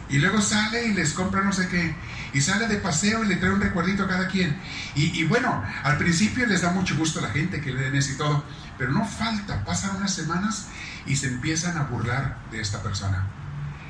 Y 0.10 0.20
luego 0.20 0.42
sale 0.42 0.86
y 0.88 0.94
les 0.94 1.14
compra 1.14 1.42
no 1.42 1.52
sé 1.54 1.68
qué. 1.70 1.96
Y 2.34 2.42
sale 2.42 2.68
de 2.68 2.78
paseo 2.78 3.24
y 3.24 3.28
le 3.28 3.38
trae 3.38 3.52
un 3.52 3.62
recuerdito 3.62 4.04
a 4.04 4.08
cada 4.08 4.28
quien. 4.28 4.58
Y, 4.96 5.24
bueno, 5.26 5.64
al 5.84 5.98
principio 5.98 6.46
les 6.46 6.62
da 6.62 6.72
mucho 6.72 6.96
gusto 6.96 7.20
a 7.20 7.24
la 7.24 7.30
gente 7.30 7.62
que 7.62 7.72
le 7.72 7.82
den 7.82 7.96
eso 7.96 8.12
y 8.14 8.18
todo. 8.18 8.44
Pero 8.78 8.92
no 8.92 9.06
falta, 9.06 9.64
pasan 9.64 9.96
unas 9.96 10.14
semanas 10.14 10.68
y 11.06 11.16
se 11.16 11.28
empiezan 11.28 11.78
a 11.78 11.84
burlar 11.84 12.38
de 12.52 12.62
esta 12.62 12.84
persona. 12.84 13.26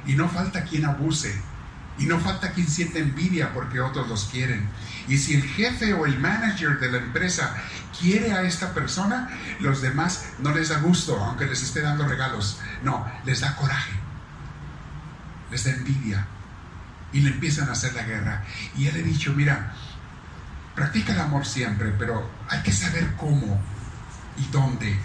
Y 0.06 0.16
no 0.16 0.30
falta 0.30 0.64
quien 0.64 0.86
abuse. 0.86 1.42
Y 2.00 2.06
no 2.06 2.20
falta 2.20 2.52
quien 2.52 2.68
sienta 2.68 3.00
envidia 3.00 3.54
porque 3.54 3.82
otros 3.82 4.08
los 4.08 4.26
quieren. 4.26 4.70
Y 5.08 5.18
si 5.18 5.34
el 5.34 5.44
jefe 5.44 5.94
o 5.94 6.06
el 6.06 6.20
manager 6.20 6.80
de 6.80 6.92
la 6.92 7.00
empresa 7.00 7.56
quiere 8.00 8.34
a 8.34 8.44
esta 8.44 8.74
persona, 8.74 9.30
los 9.60 9.82
demás 9.82 10.28
no 10.40 10.54
les 10.54 10.70
da 10.70 10.78
gusto, 10.80 11.18
aunque 11.18 11.46
les 11.48 11.64
esté 11.64 11.82
dando 11.82 12.08
regalos. 12.08 12.60
No, 12.84 13.10
les 13.26 13.40
da 13.42 13.56
coraje. 13.56 13.94
Les 15.50 15.64
da 15.64 15.72
envidia. 15.72 16.28
Y 17.14 17.22
le 17.22 17.30
empiezan 17.30 17.70
a 17.70 17.74
hacer 17.74 17.94
la 17.94 18.04
guerra. 18.04 18.44
Y 18.76 18.88
él 18.88 18.94
le 18.94 19.00
he 19.00 19.04
dicho, 19.04 19.34
mira, 19.34 19.74
practica 20.76 21.14
el 21.14 21.20
amor 21.20 21.46
siempre, 21.46 21.94
pero 21.98 22.30
hay 22.50 22.62
que 22.62 22.72
saber 22.72 23.16
cómo 23.16 23.60
y 24.38 24.52
dónde. 24.52 24.98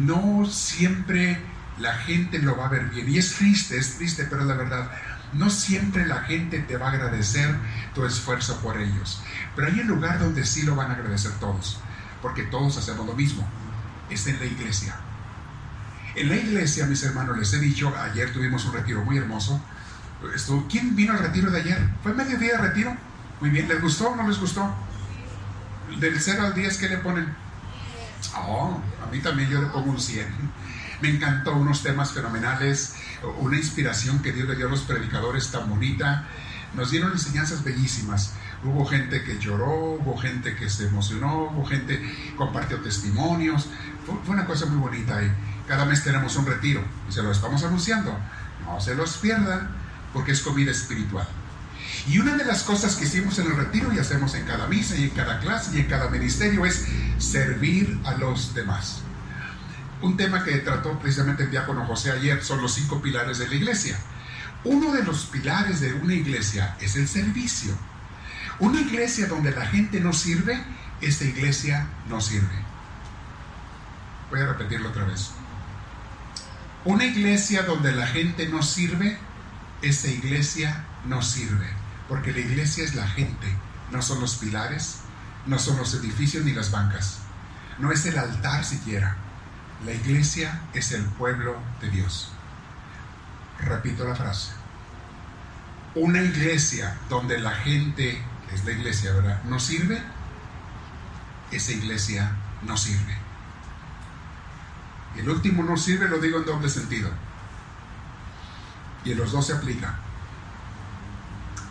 No 0.00 0.44
siempre 0.46 1.40
la 1.78 1.94
gente 1.94 2.38
lo 2.40 2.56
va 2.56 2.66
a 2.66 2.68
ver 2.68 2.86
bien. 2.90 3.08
Y 3.08 3.18
es 3.18 3.34
triste, 3.34 3.78
es 3.78 3.96
triste, 3.96 4.26
pero 4.28 4.44
la 4.44 4.54
verdad. 4.54 4.90
No 5.32 5.50
siempre 5.50 6.06
la 6.06 6.22
gente 6.22 6.60
te 6.60 6.76
va 6.76 6.88
a 6.88 6.92
agradecer 6.92 7.54
tu 7.94 8.04
esfuerzo 8.04 8.60
por 8.60 8.78
ellos. 8.78 9.22
Pero 9.54 9.68
hay 9.68 9.80
un 9.80 9.86
lugar 9.86 10.18
donde 10.18 10.44
sí 10.44 10.62
lo 10.62 10.74
van 10.74 10.90
a 10.90 10.94
agradecer 10.94 11.32
todos. 11.40 11.80
Porque 12.22 12.42
todos 12.44 12.76
hacemos 12.78 13.06
lo 13.06 13.14
mismo. 13.14 13.46
Es 14.10 14.26
en 14.26 14.38
la 14.38 14.46
iglesia. 14.46 14.96
En 16.14 16.28
la 16.28 16.36
iglesia, 16.36 16.86
mis 16.86 17.02
hermanos, 17.04 17.38
les 17.38 17.52
he 17.52 17.58
dicho, 17.58 17.94
ayer 17.96 18.32
tuvimos 18.32 18.64
un 18.64 18.72
retiro 18.72 19.04
muy 19.04 19.18
hermoso. 19.18 19.62
¿Quién 20.68 20.96
vino 20.96 21.12
al 21.12 21.20
retiro 21.20 21.50
de 21.50 21.60
ayer? 21.60 21.88
¿Fue 22.02 22.12
medio 22.12 22.38
día 22.38 22.52
de 22.52 22.58
retiro? 22.58 22.96
Muy 23.40 23.50
bien, 23.50 23.68
¿les 23.68 23.80
gustó 23.80 24.10
o 24.10 24.16
no 24.16 24.26
les 24.26 24.38
gustó? 24.38 24.68
Del 26.00 26.20
0 26.20 26.42
al 26.44 26.54
10, 26.54 26.78
¿qué 26.78 26.88
le 26.88 26.98
ponen? 26.98 27.34
Oh, 28.36 28.80
a 29.02 29.10
mí 29.10 29.20
también 29.20 29.48
yo 29.48 29.60
le 29.60 29.68
pongo 29.68 29.90
un 29.90 30.00
100. 30.00 30.26
Me 31.00 31.10
encantó 31.10 31.54
unos 31.54 31.82
temas 31.82 32.12
fenomenales, 32.12 32.96
una 33.38 33.56
inspiración 33.56 34.20
que 34.20 34.32
Dios 34.32 34.48
le 34.48 34.56
dio 34.56 34.66
a 34.66 34.70
los 34.70 34.80
predicadores 34.82 35.50
tan 35.52 35.70
bonita. 35.70 36.24
Nos 36.74 36.90
dieron 36.90 37.12
enseñanzas 37.12 37.62
bellísimas. 37.62 38.34
Hubo 38.64 38.84
gente 38.86 39.22
que 39.22 39.38
lloró, 39.38 39.98
hubo 40.00 40.18
gente 40.18 40.56
que 40.56 40.68
se 40.68 40.88
emocionó, 40.88 41.44
hubo 41.44 41.64
gente 41.64 42.00
que 42.00 42.34
compartió 42.36 42.80
testimonios. 42.80 43.68
Fue, 44.04 44.34
una 44.34 44.44
cosa 44.44 44.66
muy 44.66 44.78
bonita 44.78 45.22
y 45.22 45.30
cada 45.68 45.84
mes 45.84 46.02
tenemos 46.02 46.34
un 46.36 46.46
retiro 46.46 46.82
y 47.08 47.12
se 47.12 47.22
lo 47.22 47.30
estamos 47.30 47.62
anunciando. 47.62 48.18
No 48.64 48.80
se 48.80 48.96
los 48.96 49.16
pierdan 49.18 49.77
porque 50.12 50.32
es 50.32 50.40
comida 50.40 50.70
espiritual. 50.70 51.26
Y 52.06 52.18
una 52.18 52.36
de 52.36 52.44
las 52.44 52.62
cosas 52.62 52.96
que 52.96 53.04
hicimos 53.04 53.38
en 53.38 53.46
el 53.46 53.56
retiro 53.56 53.92
y 53.92 53.98
hacemos 53.98 54.34
en 54.34 54.44
cada 54.44 54.66
misa 54.66 54.96
y 54.96 55.04
en 55.04 55.10
cada 55.10 55.40
clase 55.40 55.76
y 55.76 55.80
en 55.80 55.86
cada 55.86 56.08
ministerio 56.08 56.64
es 56.64 56.86
servir 57.18 57.98
a 58.04 58.14
los 58.14 58.54
demás. 58.54 59.00
Un 60.00 60.16
tema 60.16 60.44
que 60.44 60.58
trató 60.58 60.98
precisamente 60.98 61.44
el 61.44 61.50
diácono 61.50 61.84
José 61.84 62.12
ayer 62.12 62.42
son 62.42 62.62
los 62.62 62.74
cinco 62.74 63.02
pilares 63.02 63.38
de 63.38 63.48
la 63.48 63.54
iglesia. 63.54 63.98
Uno 64.64 64.92
de 64.92 65.02
los 65.02 65.26
pilares 65.26 65.80
de 65.80 65.92
una 65.92 66.14
iglesia 66.14 66.76
es 66.80 66.96
el 66.96 67.08
servicio. 67.08 67.72
Una 68.60 68.80
iglesia 68.80 69.26
donde 69.26 69.50
la 69.50 69.66
gente 69.66 70.00
no 70.00 70.12
sirve 70.12 70.64
esta 71.00 71.24
iglesia 71.24 71.86
no 72.08 72.20
sirve. 72.20 72.64
Voy 74.30 74.40
a 74.40 74.46
repetirlo 74.46 74.88
otra 74.88 75.04
vez. 75.04 75.30
Una 76.84 77.04
iglesia 77.04 77.62
donde 77.62 77.92
la 77.92 78.06
gente 78.06 78.48
no 78.48 78.62
sirve, 78.62 79.18
esta 79.82 80.08
iglesia 80.08 80.84
no 81.06 81.22
sirve. 81.22 81.68
Porque 82.08 82.32
la 82.32 82.40
iglesia 82.40 82.84
es 82.84 82.94
la 82.94 83.06
gente, 83.06 83.46
no 83.92 84.00
son 84.00 84.20
los 84.20 84.36
pilares, 84.36 85.00
no 85.46 85.58
son 85.58 85.76
los 85.76 85.94
edificios 85.94 86.44
ni 86.44 86.52
las 86.52 86.70
bancas. 86.70 87.18
No 87.78 87.92
es 87.92 88.06
el 88.06 88.18
altar 88.18 88.64
siquiera. 88.64 89.16
La 89.84 89.92
iglesia 89.92 90.62
es 90.74 90.92
el 90.92 91.04
pueblo 91.04 91.56
de 91.80 91.90
Dios. 91.90 92.32
Repito 93.60 94.04
la 94.06 94.14
frase. 94.14 94.52
Una 95.94 96.22
iglesia 96.22 96.96
donde 97.08 97.38
la 97.38 97.52
gente, 97.52 98.22
es 98.52 98.64
la 98.64 98.72
iglesia, 98.72 99.12
¿verdad? 99.12 99.42
No 99.44 99.60
sirve, 99.60 100.00
esa 101.50 101.72
iglesia 101.72 102.32
no 102.62 102.76
sirve. 102.76 103.16
El 105.16 105.28
último 105.28 105.62
no 105.62 105.76
sirve, 105.76 106.08
lo 106.08 106.18
digo 106.18 106.38
en 106.38 106.44
doble 106.44 106.68
sentido. 106.68 107.10
Y 109.08 109.14
los 109.14 109.32
dos 109.32 109.46
se 109.46 109.54
aplica. 109.54 109.98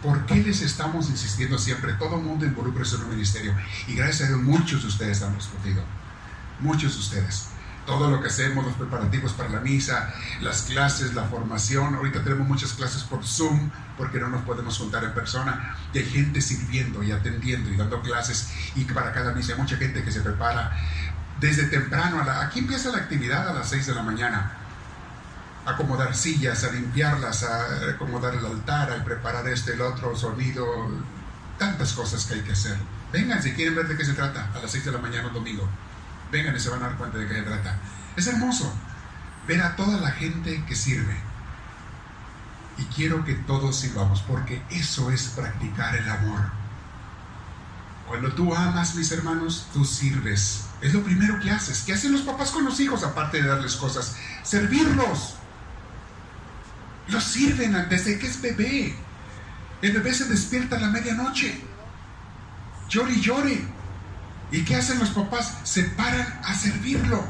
¿Por 0.01 0.25
qué 0.25 0.35
les 0.37 0.61
estamos 0.61 1.07
insistiendo 1.09 1.59
siempre? 1.59 1.93
Todo 1.93 2.17
el 2.17 2.23
mundo 2.23 2.45
involucra 2.45 2.83
en 2.83 3.03
un 3.03 3.09
ministerio. 3.11 3.55
Y 3.87 3.93
gracias 3.93 4.23
a 4.23 4.27
Dios 4.29 4.41
muchos 4.41 4.81
de 4.81 4.87
ustedes 4.87 5.21
han 5.21 5.35
respondido. 5.35 5.83
Muchos 6.59 6.93
de 6.93 6.99
ustedes. 6.99 7.49
Todo 7.85 8.09
lo 8.09 8.21
que 8.21 8.27
hacemos, 8.29 8.65
los 8.65 8.73
preparativos 8.73 9.33
para 9.33 9.49
la 9.49 9.59
misa, 9.59 10.13
las 10.41 10.63
clases, 10.63 11.13
la 11.13 11.25
formación. 11.25 11.93
Ahorita 11.93 12.23
tenemos 12.23 12.47
muchas 12.47 12.73
clases 12.73 13.03
por 13.03 13.23
Zoom 13.23 13.69
porque 13.97 14.19
no 14.19 14.29
nos 14.29 14.41
podemos 14.41 14.75
juntar 14.75 15.03
en 15.03 15.13
persona. 15.13 15.75
Hay 15.93 16.05
gente 16.05 16.41
sirviendo 16.41 17.03
y 17.03 17.11
atendiendo 17.11 17.69
y 17.69 17.77
dando 17.77 18.01
clases. 18.01 18.49
Y 18.75 18.83
para 18.85 19.13
cada 19.13 19.31
misa 19.33 19.53
hay 19.53 19.59
mucha 19.59 19.77
gente 19.77 20.03
que 20.03 20.11
se 20.11 20.21
prepara 20.21 20.75
desde 21.39 21.67
temprano. 21.67 22.19
A 22.19 22.25
la, 22.25 22.41
aquí 22.41 22.59
empieza 22.59 22.89
la 22.89 22.97
actividad 22.97 23.47
a 23.47 23.53
las 23.53 23.69
6 23.69 23.85
de 23.85 23.93
la 23.93 24.01
mañana 24.01 24.56
acomodar 25.67 26.15
sillas, 26.15 26.63
a 26.63 26.71
limpiarlas, 26.71 27.43
a 27.43 27.89
acomodar 27.89 28.33
el 28.35 28.45
altar, 28.45 28.91
a 28.91 29.03
preparar 29.03 29.47
este, 29.49 29.73
el 29.73 29.81
otro 29.81 30.15
sonido, 30.15 30.65
tantas 31.59 31.93
cosas 31.93 32.25
que 32.25 32.35
hay 32.35 32.41
que 32.41 32.53
hacer. 32.53 32.77
Vengan 33.11 33.43
si 33.43 33.53
quieren 33.53 33.75
ver 33.75 33.87
de 33.87 33.97
qué 33.97 34.05
se 34.05 34.13
trata 34.13 34.49
a 34.55 34.59
las 34.59 34.71
6 34.71 34.85
de 34.85 34.91
la 34.91 34.99
mañana 34.99 35.29
domingo. 35.29 35.67
Vengan 36.31 36.55
y 36.55 36.59
se 36.59 36.69
van 36.69 36.83
a 36.83 36.87
dar 36.87 36.97
cuenta 36.97 37.17
de 37.17 37.27
qué 37.27 37.35
se 37.35 37.41
trata. 37.41 37.79
Es 38.15 38.27
hermoso 38.27 38.73
ver 39.47 39.61
a 39.61 39.75
toda 39.75 39.99
la 39.99 40.11
gente 40.11 40.63
que 40.65 40.75
sirve. 40.75 41.17
Y 42.77 42.83
quiero 42.85 43.25
que 43.25 43.33
todos 43.33 43.79
sirvamos, 43.79 44.21
porque 44.21 44.61
eso 44.69 45.11
es 45.11 45.29
practicar 45.29 45.95
el 45.95 46.09
amor. 46.09 46.39
Cuando 48.07 48.31
tú 48.31 48.55
amas, 48.55 48.95
mis 48.95 49.11
hermanos, 49.11 49.67
tú 49.73 49.83
sirves. 49.83 50.65
Es 50.79 50.93
lo 50.93 51.03
primero 51.03 51.39
que 51.41 51.51
haces. 51.51 51.83
¿Qué 51.83 51.93
hacen 51.93 52.13
los 52.13 52.21
papás 52.21 52.51
con 52.51 52.63
los 52.63 52.79
hijos 52.79 53.03
aparte 53.03 53.41
de 53.41 53.49
darles 53.49 53.75
cosas? 53.75 54.15
Servirlos. 54.43 55.35
Los 57.09 57.23
sirven 57.23 57.73
desde 57.89 58.19
que 58.19 58.27
es 58.27 58.41
bebé. 58.41 58.95
El 59.81 59.91
bebé 59.93 60.13
se 60.13 60.25
despierta 60.25 60.75
a 60.75 60.79
la 60.79 60.89
medianoche. 60.89 61.61
Llore 62.89 63.13
y 63.13 63.21
llore. 63.21 63.61
¿Y 64.51 64.63
qué 64.63 64.75
hacen 64.75 64.99
los 64.99 65.09
papás? 65.09 65.59
Se 65.63 65.83
paran 65.83 66.39
a 66.43 66.53
servirlo. 66.53 67.23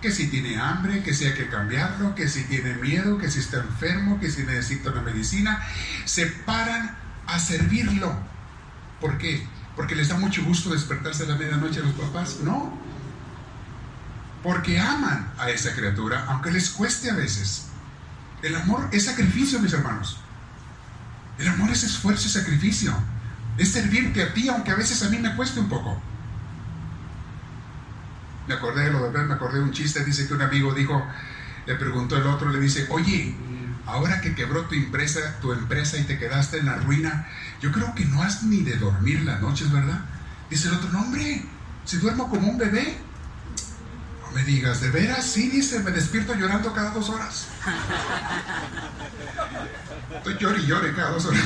Que 0.00 0.10
si 0.10 0.28
tiene 0.28 0.58
hambre, 0.58 1.02
que 1.02 1.14
si 1.14 1.26
hay 1.26 1.34
que 1.34 1.48
cambiarlo, 1.48 2.14
que 2.14 2.28
si 2.28 2.44
tiene 2.44 2.74
miedo, 2.74 3.18
que 3.18 3.30
si 3.30 3.38
está 3.40 3.58
enfermo, 3.58 4.18
que 4.18 4.30
si 4.30 4.42
necesita 4.42 4.90
una 4.90 5.02
medicina. 5.02 5.62
Se 6.04 6.26
paran 6.26 6.96
a 7.26 7.38
servirlo. 7.38 8.14
¿Por 9.00 9.18
qué? 9.18 9.46
Porque 9.76 9.94
les 9.94 10.08
da 10.08 10.16
mucho 10.16 10.44
gusto 10.44 10.70
despertarse 10.70 11.24
a 11.24 11.26
la 11.26 11.36
medianoche 11.36 11.80
a 11.80 11.84
los 11.84 11.94
papás. 11.94 12.38
No. 12.42 12.78
Porque 14.42 14.78
aman 14.78 15.32
a 15.38 15.50
esa 15.50 15.74
criatura, 15.74 16.26
aunque 16.28 16.50
les 16.50 16.70
cueste 16.70 17.10
a 17.10 17.14
veces. 17.14 17.66
El 18.42 18.56
amor 18.56 18.88
es 18.92 19.04
sacrificio, 19.04 19.60
mis 19.60 19.72
hermanos. 19.72 20.18
El 21.38 21.48
amor 21.48 21.70
es 21.70 21.84
esfuerzo 21.84 22.26
y 22.26 22.30
sacrificio. 22.30 22.92
Es 23.56 23.72
servirte 23.72 24.22
a 24.22 24.34
ti, 24.34 24.48
aunque 24.48 24.70
a 24.70 24.76
veces 24.76 25.02
a 25.02 25.08
mí 25.08 25.18
me 25.18 25.34
cueste 25.36 25.60
un 25.60 25.68
poco. 25.68 26.00
Me 28.48 28.54
acordé 28.54 28.84
de 28.84 28.90
lo 28.90 29.10
de 29.10 29.24
me 29.24 29.34
acordé 29.34 29.58
de 29.58 29.64
un 29.64 29.72
chiste, 29.72 30.04
dice 30.04 30.26
que 30.26 30.34
un 30.34 30.42
amigo 30.42 30.74
dijo, 30.74 31.06
le 31.66 31.74
preguntó 31.76 32.16
el 32.16 32.26
otro, 32.26 32.50
le 32.50 32.58
dice, 32.58 32.86
oye, 32.90 33.34
ahora 33.86 34.20
que 34.20 34.34
quebró 34.34 34.62
tu 34.62 34.74
empresa, 34.74 35.38
tu 35.40 35.52
empresa 35.52 35.96
y 35.96 36.02
te 36.04 36.18
quedaste 36.18 36.58
en 36.58 36.66
la 36.66 36.76
ruina, 36.76 37.28
yo 37.60 37.70
creo 37.70 37.94
que 37.94 38.04
no 38.04 38.22
has 38.22 38.42
ni 38.42 38.62
de 38.62 38.76
dormir 38.76 39.22
las 39.22 39.40
noches, 39.40 39.70
¿verdad? 39.70 40.00
Dice 40.50 40.68
el 40.68 40.74
otro, 40.74 40.90
no 40.90 41.02
hombre, 41.02 41.44
si 41.84 41.98
duermo 41.98 42.28
como 42.28 42.48
un 42.48 42.58
bebé. 42.58 42.98
Me 44.34 44.44
digas, 44.44 44.80
¿de 44.80 44.90
veras? 44.90 45.26
Sí, 45.26 45.48
dice, 45.50 45.80
me 45.80 45.90
despierto 45.90 46.34
llorando 46.34 46.72
cada 46.72 46.90
dos 46.90 47.10
horas. 47.10 47.48
Estoy 50.16 50.36
llorando 50.38 50.64
y 50.64 50.66
llore 50.66 50.94
cada 50.94 51.10
dos 51.10 51.26
horas. 51.26 51.42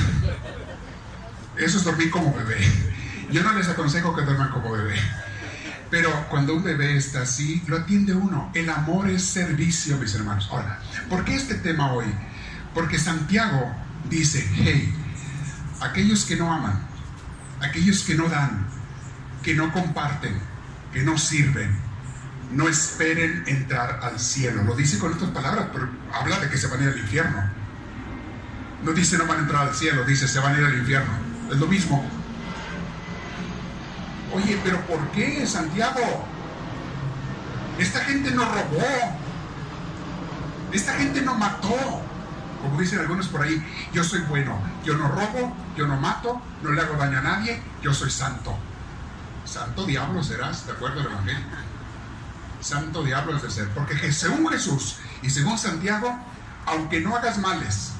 Eso 1.56 1.78
es 1.78 1.84
dormir 1.84 2.10
como 2.10 2.34
bebé. 2.34 2.58
Yo 3.30 3.42
no 3.42 3.52
les 3.54 3.68
aconsejo 3.68 4.14
que 4.14 4.22
duerman 4.22 4.50
como 4.50 4.72
bebé. 4.72 4.96
Pero 5.90 6.10
cuando 6.28 6.54
un 6.54 6.62
bebé 6.62 6.96
está 6.96 7.22
así, 7.22 7.62
lo 7.66 7.76
atiende 7.78 8.14
uno. 8.14 8.50
El 8.54 8.68
amor 8.70 9.08
es 9.08 9.24
servicio, 9.24 9.96
mis 9.98 10.14
hermanos. 10.14 10.48
Ahora, 10.50 10.80
¿por 11.08 11.24
qué 11.24 11.34
este 11.34 11.54
tema 11.54 11.92
hoy? 11.92 12.06
Porque 12.74 12.98
Santiago 12.98 13.74
dice, 14.08 14.48
hey, 14.56 14.94
aquellos 15.80 16.24
que 16.24 16.36
no 16.36 16.52
aman, 16.52 16.86
aquellos 17.60 18.02
que 18.02 18.14
no 18.14 18.28
dan, 18.28 18.66
que 19.42 19.54
no 19.54 19.72
comparten, 19.72 20.38
que 20.92 21.02
no 21.02 21.16
sirven, 21.18 21.85
no 22.52 22.68
esperen 22.68 23.44
entrar 23.46 24.00
al 24.02 24.18
cielo. 24.18 24.62
Lo 24.62 24.74
dice 24.74 24.98
con 24.98 25.12
otras 25.12 25.30
palabras, 25.30 25.66
pero 25.72 25.88
habla 26.12 26.38
de 26.38 26.48
que 26.48 26.56
se 26.56 26.68
van 26.68 26.80
a 26.80 26.84
ir 26.84 26.88
al 26.90 26.98
infierno. 26.98 27.50
No 28.82 28.92
dice 28.92 29.18
no 29.18 29.26
van 29.26 29.38
a 29.38 29.40
entrar 29.42 29.68
al 29.68 29.74
cielo, 29.74 30.04
dice 30.04 30.28
se 30.28 30.38
van 30.38 30.54
a 30.54 30.58
ir 30.58 30.64
al 30.64 30.78
infierno. 30.78 31.12
Es 31.50 31.56
lo 31.56 31.66
mismo. 31.66 32.04
Oye, 34.34 34.58
pero 34.62 34.80
¿por 34.82 35.00
qué, 35.12 35.46
Santiago? 35.46 36.26
Esta 37.78 38.00
gente 38.00 38.30
no 38.30 38.44
robó. 38.44 39.18
Esta 40.72 40.92
gente 40.94 41.22
no 41.22 41.34
mató. 41.34 42.02
Como 42.62 42.80
dicen 42.80 42.98
algunos 42.98 43.28
por 43.28 43.42
ahí, 43.42 43.64
yo 43.92 44.02
soy 44.02 44.20
bueno. 44.22 44.58
Yo 44.84 44.96
no 44.96 45.08
robo, 45.08 45.54
yo 45.76 45.86
no 45.86 45.96
mato, 45.96 46.40
no 46.62 46.72
le 46.72 46.80
hago 46.80 46.96
daño 46.96 47.18
a 47.18 47.22
nadie, 47.22 47.60
yo 47.82 47.92
soy 47.94 48.10
santo. 48.10 48.56
Santo 49.44 49.84
diablo 49.84 50.22
serás, 50.22 50.66
de 50.66 50.72
acuerdo 50.72 51.00
al 51.00 51.06
Evangelio. 51.06 51.46
Santo 52.60 53.02
diablo 53.02 53.36
es 53.36 53.42
de 53.42 53.50
ser. 53.50 53.68
Porque 53.70 54.12
según 54.12 54.48
Jesús 54.48 54.96
y 55.22 55.30
según 55.30 55.58
Santiago, 55.58 56.16
aunque 56.66 57.00
no 57.00 57.16
hagas 57.16 57.38
males, 57.38 57.92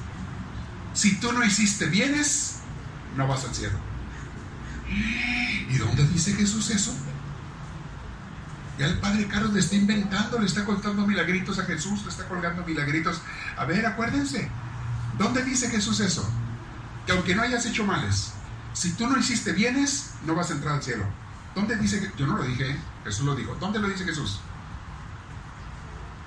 si 0.93 1.19
tú 1.19 1.31
no 1.31 1.43
hiciste 1.43 1.85
bienes, 1.85 2.57
no 3.15 3.27
vas 3.27 3.45
al 3.45 3.53
cielo. 3.53 3.77
¿Y 5.69 5.77
dónde 5.77 6.07
dice 6.07 6.33
Jesús 6.33 6.69
eso? 6.69 6.93
Ya 8.77 8.85
el 8.85 8.99
Padre 8.99 9.27
Carlos 9.27 9.53
le 9.53 9.59
está 9.59 9.75
inventando, 9.75 10.39
le 10.39 10.45
está 10.45 10.63
contando 10.63 11.05
milagritos 11.05 11.57
a 11.59 11.65
Jesús, 11.65 12.03
le 12.03 12.09
está 12.09 12.27
colgando 12.27 12.63
milagritos. 12.63 13.21
A 13.57 13.65
ver, 13.65 13.85
acuérdense, 13.85 14.49
¿dónde 15.17 15.43
dice 15.43 15.69
Jesús 15.69 15.99
eso? 15.99 16.29
Que 17.05 17.13
aunque 17.13 17.35
no 17.35 17.41
hayas 17.41 17.65
hecho 17.65 17.85
males, 17.85 18.33
si 18.73 18.91
tú 18.93 19.07
no 19.07 19.17
hiciste 19.17 19.51
bienes, 19.53 20.11
no 20.25 20.35
vas 20.35 20.51
a 20.51 20.53
entrar 20.53 20.75
al 20.75 20.83
cielo. 20.83 21.05
¿Dónde 21.55 21.75
dice 21.75 21.99
que.? 21.99 22.11
Yo 22.17 22.27
no 22.27 22.37
lo 22.37 22.43
dije, 22.43 22.77
Jesús 23.03 23.25
lo 23.25 23.35
dijo. 23.35 23.55
¿Dónde 23.55 23.79
lo 23.79 23.87
dice 23.89 24.05
Jesús? 24.05 24.39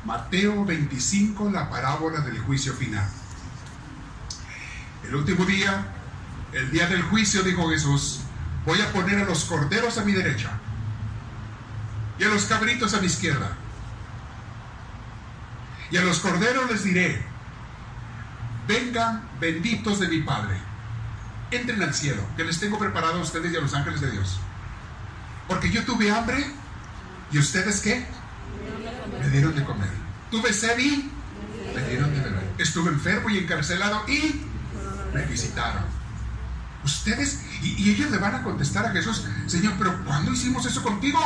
Mateo 0.04 0.64
25, 0.64 1.50
la 1.50 1.68
parábola 1.68 2.20
del 2.20 2.38
juicio 2.40 2.72
final. 2.74 3.06
El 5.04 5.14
último 5.14 5.44
día, 5.44 5.86
el 6.52 6.70
día 6.70 6.86
del 6.86 7.02
juicio, 7.02 7.42
dijo 7.42 7.68
Jesús, 7.68 8.20
voy 8.64 8.80
a 8.80 8.92
poner 8.92 9.18
a 9.18 9.24
los 9.24 9.44
corderos 9.44 9.98
a 9.98 10.04
mi 10.04 10.12
derecha 10.12 10.50
y 12.18 12.24
a 12.24 12.28
los 12.28 12.44
cabritos 12.44 12.94
a 12.94 13.00
mi 13.00 13.06
izquierda. 13.06 13.56
Y 15.90 15.96
a 15.96 16.02
los 16.02 16.20
corderos 16.20 16.70
les 16.70 16.84
diré, 16.84 17.22
vengan 18.68 19.28
benditos 19.40 19.98
de 19.98 20.08
mi 20.08 20.20
Padre, 20.20 20.56
entren 21.50 21.82
al 21.82 21.92
cielo, 21.92 22.22
que 22.36 22.44
les 22.44 22.60
tengo 22.60 22.78
preparado 22.78 23.18
a 23.18 23.22
ustedes 23.22 23.52
y 23.52 23.56
a 23.56 23.60
los 23.60 23.74
ángeles 23.74 24.00
de 24.00 24.12
Dios. 24.12 24.38
Porque 25.48 25.70
yo 25.70 25.84
tuve 25.84 26.10
hambre 26.12 26.46
y 27.32 27.38
ustedes 27.38 27.80
qué? 27.80 28.06
Me 29.30 29.36
dieron 29.36 29.54
de 29.54 29.64
comer. 29.64 29.88
Tuve 30.28 30.52
sed 30.52 30.76
y 30.80 31.08
me 31.72 31.88
dieron 31.88 32.12
de 32.12 32.20
beber. 32.20 32.52
Estuve 32.58 32.90
enfermo 32.90 33.30
y 33.30 33.38
encarcelado 33.38 34.02
y 34.08 34.44
me 35.14 35.24
visitaron. 35.26 35.84
Ustedes, 36.84 37.40
y, 37.62 37.80
y, 37.80 37.90
ellos 37.90 38.10
le 38.10 38.18
van 38.18 38.34
a 38.34 38.42
contestar 38.42 38.86
a 38.86 38.90
Jesús, 38.90 39.24
Señor, 39.46 39.74
pero 39.78 40.04
¿cuándo 40.04 40.32
hicimos 40.32 40.66
eso 40.66 40.82
contigo? 40.82 41.20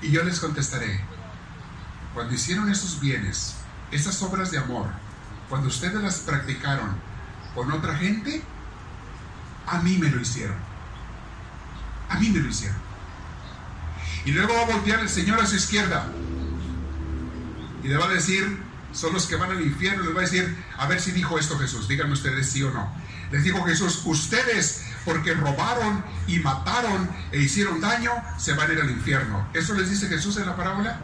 Y 0.00 0.10
yo 0.10 0.24
les 0.24 0.40
contestaré, 0.40 1.02
cuando 2.14 2.32
hicieron 2.32 2.70
esos 2.70 2.98
bienes, 2.98 3.56
esas 3.90 4.22
obras 4.22 4.50
de 4.50 4.56
amor, 4.56 4.86
cuando 5.50 5.68
ustedes 5.68 6.00
las 6.00 6.20
practicaron 6.20 6.96
con 7.54 7.70
otra 7.72 7.94
gente, 7.96 8.42
a 9.66 9.80
mí 9.80 9.98
me 9.98 10.08
lo 10.08 10.18
hicieron. 10.18 10.56
A 12.08 12.18
mí 12.18 12.30
me 12.30 12.38
lo 12.38 12.48
hicieron. 12.48 12.78
Y 14.24 14.32
luego 14.32 14.54
va 14.54 14.62
a 14.62 14.76
voltear 14.76 15.00
el 15.00 15.10
Señor 15.10 15.38
a 15.40 15.46
su 15.46 15.56
izquierda. 15.56 16.06
Y 17.84 17.88
le 17.88 17.96
va 17.98 18.06
a 18.06 18.08
decir, 18.08 18.60
son 18.92 19.12
los 19.12 19.26
que 19.26 19.36
van 19.36 19.50
al 19.50 19.60
infierno, 19.60 20.02
les 20.04 20.14
va 20.14 20.20
a 20.20 20.22
decir, 20.22 20.64
a 20.78 20.86
ver 20.86 21.00
si 21.00 21.12
dijo 21.12 21.38
esto 21.38 21.58
Jesús, 21.58 21.86
díganme 21.86 22.14
ustedes 22.14 22.48
sí 22.50 22.62
o 22.62 22.70
no. 22.70 22.90
Les 23.30 23.44
dijo 23.44 23.62
Jesús, 23.64 24.02
ustedes 24.06 24.84
porque 25.04 25.34
robaron 25.34 26.02
y 26.26 26.38
mataron 26.38 27.10
e 27.30 27.40
hicieron 27.40 27.80
daño, 27.80 28.12
se 28.38 28.54
van 28.54 28.70
a 28.70 28.72
ir 28.72 28.80
al 28.80 28.90
infierno. 28.90 29.46
¿Eso 29.52 29.74
les 29.74 29.90
dice 29.90 30.08
Jesús 30.08 30.38
en 30.38 30.46
la 30.46 30.56
parábola? 30.56 30.98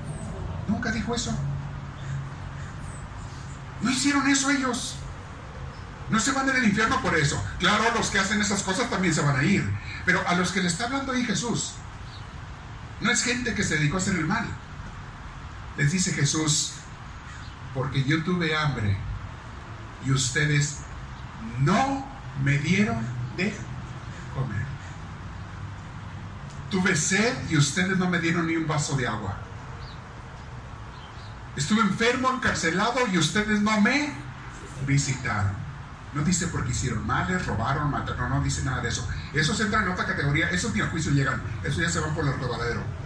Nunca 0.69 0.91
dijo 0.91 1.15
eso. 1.15 1.37
No 3.83 3.91
hicieron 3.91 4.27
eso 4.29 4.51
ellos. 4.51 4.97
No 6.09 6.19
se 6.19 6.33
van 6.33 6.49
al 6.49 6.65
infierno 6.65 7.01
por 7.03 7.17
eso. 7.17 7.43
Claro, 7.59 7.85
los 7.95 8.11
que 8.11 8.19
hacen 8.19 8.41
esas 8.41 8.63
cosas 8.63 8.89
también 8.89 9.15
se 9.15 9.21
van 9.21 9.37
a 9.37 9.45
ir. 9.45 9.69
Pero 10.05 10.27
a 10.27 10.35
los 10.35 10.51
que 10.51 10.63
le 10.63 10.69
está 10.69 10.85
hablando 10.85 11.13
ahí 11.13 11.25
Jesús, 11.25 11.73
no 13.01 13.11
es 13.11 13.23
gente 13.23 13.55
que 13.55 13.65
se 13.65 13.77
dedicó 13.77 13.97
a 13.97 14.01
hacer 14.01 14.15
el 14.15 14.27
mal. 14.27 14.47
Les 15.81 15.91
dice 15.93 16.13
Jesús, 16.13 16.73
porque 17.73 18.05
yo 18.05 18.23
tuve 18.23 18.55
hambre 18.55 18.99
y 20.05 20.11
ustedes 20.11 20.81
no 21.61 22.07
me 22.45 22.59
dieron 22.59 22.99
de 23.39 23.55
comer. 24.35 24.67
Tuve 26.71 26.95
sed 26.95 27.35
y 27.49 27.57
ustedes 27.57 27.97
no 27.97 28.11
me 28.11 28.19
dieron 28.19 28.47
ni 28.47 28.57
un 28.57 28.67
vaso 28.67 28.95
de 28.95 29.09
agua. 29.09 29.39
Estuve 31.57 31.81
enfermo, 31.81 32.31
encarcelado 32.31 33.01
y 33.11 33.17
ustedes 33.17 33.63
no 33.63 33.81
me 33.81 34.13
visitaron. 34.87 35.55
No 36.13 36.23
dice 36.25 36.49
porque 36.49 36.73
hicieron 36.73 37.07
males, 37.07 37.47
robaron, 37.47 37.91
mataron, 37.91 38.29
no, 38.29 38.43
dice 38.43 38.63
nada 38.65 38.83
de 38.83 38.91
eso. 38.91 39.09
Esos 39.33 39.59
entran 39.61 39.85
en 39.85 39.93
otra 39.93 40.05
categoría, 40.05 40.51
esos 40.51 40.75
ni 40.75 40.83
al 40.83 40.91
juicio 40.91 41.11
llegan, 41.11 41.43
eso 41.65 41.81
ya 41.81 41.89
se 41.89 42.01
van 42.01 42.15
por 42.15 42.27
el 42.27 42.39
rebaladero. 42.39 43.00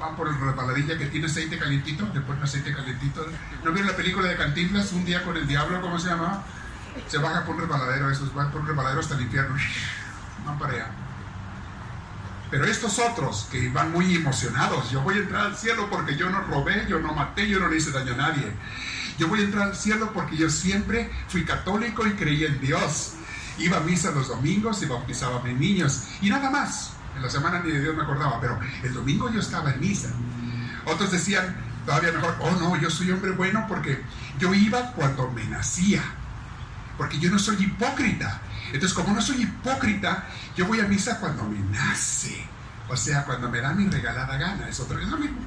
Van 0.00 0.16
por 0.16 0.28
el 0.28 0.40
rebaladilla 0.40 0.96
que 0.96 1.06
tiene 1.06 1.26
aceite 1.26 1.58
calientito, 1.58 2.08
le 2.14 2.22
ponen 2.22 2.42
aceite 2.42 2.74
calientito. 2.74 3.26
¿No 3.62 3.70
vieron 3.70 3.90
la 3.90 3.96
película 3.96 4.28
de 4.28 4.36
Cantinflas, 4.36 4.92
un 4.92 5.04
día 5.04 5.22
con 5.22 5.36
el 5.36 5.46
diablo, 5.46 5.82
cómo 5.82 5.98
se 5.98 6.08
llamaba? 6.08 6.42
Se 7.06 7.18
baja 7.18 7.44
por 7.44 7.56
un 7.56 7.60
rebaladero, 7.60 8.10
esos 8.10 8.34
van 8.34 8.50
por 8.50 8.62
un 8.62 8.68
rebaladero 8.68 9.00
hasta 9.00 9.14
el 9.14 9.22
infierno. 9.22 9.54
Van 10.46 10.58
para 10.58 10.72
allá. 10.72 10.90
Pero 12.50 12.64
estos 12.64 12.98
otros 12.98 13.46
que 13.52 13.68
van 13.68 13.92
muy 13.92 14.14
emocionados, 14.16 14.90
yo 14.90 15.02
voy 15.02 15.16
a 15.16 15.18
entrar 15.18 15.46
al 15.46 15.56
cielo 15.56 15.88
porque 15.90 16.16
yo 16.16 16.30
no 16.30 16.40
robé, 16.44 16.86
yo 16.88 16.98
no 16.98 17.12
maté, 17.12 17.46
yo 17.46 17.60
no 17.60 17.68
le 17.68 17.76
hice 17.76 17.92
daño 17.92 18.14
a 18.14 18.16
nadie. 18.16 18.52
Yo 19.18 19.28
voy 19.28 19.40
a 19.40 19.44
entrar 19.44 19.68
al 19.68 19.76
cielo 19.76 20.12
porque 20.14 20.36
yo 20.36 20.48
siempre 20.48 21.10
fui 21.28 21.44
católico 21.44 22.06
y 22.06 22.12
creí 22.12 22.44
en 22.46 22.58
Dios. 22.58 23.12
Iba 23.58 23.76
a 23.76 23.80
misa 23.80 24.10
los 24.12 24.28
domingos 24.28 24.82
y 24.82 24.86
bautizaba 24.86 25.40
a 25.40 25.42
mis 25.42 25.58
niños. 25.58 26.08
Y 26.22 26.30
nada 26.30 26.50
más. 26.50 26.94
La 27.22 27.28
semana 27.28 27.60
ni 27.60 27.70
de 27.70 27.80
Dios 27.80 27.96
me 27.96 28.02
acordaba, 28.02 28.40
pero 28.40 28.58
el 28.82 28.94
domingo 28.94 29.30
yo 29.30 29.40
estaba 29.40 29.72
en 29.72 29.80
misa. 29.80 30.10
Otros 30.86 31.10
decían, 31.10 31.56
todavía 31.84 32.12
mejor, 32.12 32.36
oh 32.40 32.50
no, 32.52 32.76
yo 32.76 32.90
soy 32.90 33.10
hombre 33.10 33.32
bueno 33.32 33.66
porque 33.68 34.02
yo 34.38 34.54
iba 34.54 34.92
cuando 34.92 35.30
me 35.30 35.44
nacía. 35.44 36.02
Porque 36.96 37.18
yo 37.18 37.30
no 37.30 37.38
soy 37.38 37.56
hipócrita. 37.62 38.40
Entonces, 38.66 38.92
como 38.92 39.14
no 39.14 39.22
soy 39.22 39.42
hipócrita, 39.42 40.26
yo 40.56 40.66
voy 40.66 40.80
a 40.80 40.84
misa 40.84 41.18
cuando 41.18 41.44
me 41.44 41.58
nace. 41.58 42.44
O 42.88 42.96
sea, 42.96 43.24
cuando 43.24 43.48
me 43.48 43.60
da 43.60 43.72
mi 43.72 43.88
regalada 43.88 44.36
gana. 44.36 44.68
Es, 44.68 44.80
otro, 44.80 44.98
es 44.98 45.08
lo 45.08 45.16
mismo. 45.16 45.38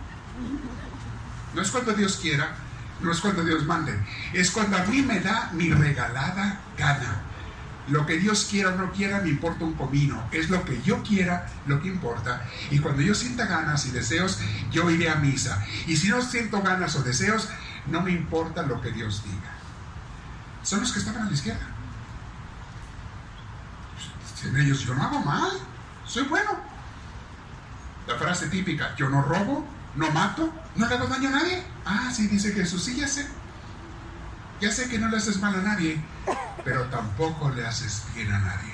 No 1.53 1.61
es 1.61 1.69
cuando 1.69 1.93
Dios 1.93 2.17
quiera, 2.21 2.55
no 3.01 3.11
es 3.11 3.19
cuando 3.19 3.43
Dios 3.43 3.65
mande. 3.65 3.93
Es 4.33 4.49
cuando 4.51 4.77
a 4.77 4.85
mí 4.85 5.01
me 5.01 5.19
da 5.19 5.51
mi 5.53 5.69
regalada 5.71 6.59
gana. 6.77 7.21
Lo 7.87 8.05
que 8.05 8.17
Dios 8.17 8.47
quiera 8.49 8.69
o 8.69 8.75
no 8.75 8.91
quiera 8.91 9.19
me 9.19 9.29
importa 9.29 9.65
un 9.65 9.73
comino. 9.73 10.23
Es 10.31 10.49
lo 10.49 10.63
que 10.63 10.81
yo 10.81 11.03
quiera 11.03 11.47
lo 11.65 11.81
que 11.81 11.89
importa. 11.89 12.45
Y 12.71 12.79
cuando 12.79 13.01
yo 13.01 13.13
sienta 13.13 13.45
ganas 13.45 13.85
y 13.85 13.91
deseos, 13.91 14.39
yo 14.71 14.89
iré 14.89 15.09
a 15.09 15.15
misa. 15.15 15.63
Y 15.87 15.97
si 15.97 16.07
no 16.09 16.21
siento 16.21 16.61
ganas 16.61 16.95
o 16.95 17.03
deseos, 17.03 17.49
no 17.87 18.01
me 18.01 18.11
importa 18.11 18.63
lo 18.63 18.81
que 18.81 18.91
Dios 18.91 19.23
diga. 19.25 19.51
Son 20.63 20.79
los 20.79 20.93
que 20.93 20.99
estaban 20.99 21.23
a 21.23 21.25
la 21.25 21.33
izquierda. 21.33 21.67
En 24.45 24.57
ellos 24.59 24.81
yo 24.81 24.93
no 24.93 25.03
hago 25.03 25.19
mal, 25.19 25.51
soy 26.05 26.23
bueno. 26.23 26.51
La 28.07 28.15
frase 28.15 28.47
típica, 28.47 28.93
yo 28.97 29.09
no 29.09 29.21
robo, 29.21 29.65
no 29.95 30.11
mato, 30.11 30.53
no 30.75 30.87
le 30.87 30.95
hago 30.95 31.07
daño 31.07 31.29
a 31.29 31.31
nadie. 31.31 31.63
Ah, 31.85 32.11
sí, 32.13 32.27
dice 32.27 32.51
Jesús, 32.51 32.83
sí, 32.83 32.97
ya 32.97 33.07
sé. 33.07 33.25
Ya 34.59 34.71
sé 34.71 34.89
que 34.89 34.99
no 34.99 35.09
le 35.09 35.17
haces 35.17 35.39
mal 35.39 35.55
a 35.55 35.61
nadie, 35.61 36.01
pero 36.63 36.85
tampoco 36.85 37.49
le 37.51 37.65
haces 37.65 38.03
bien 38.15 38.31
a 38.31 38.39
nadie. 38.39 38.73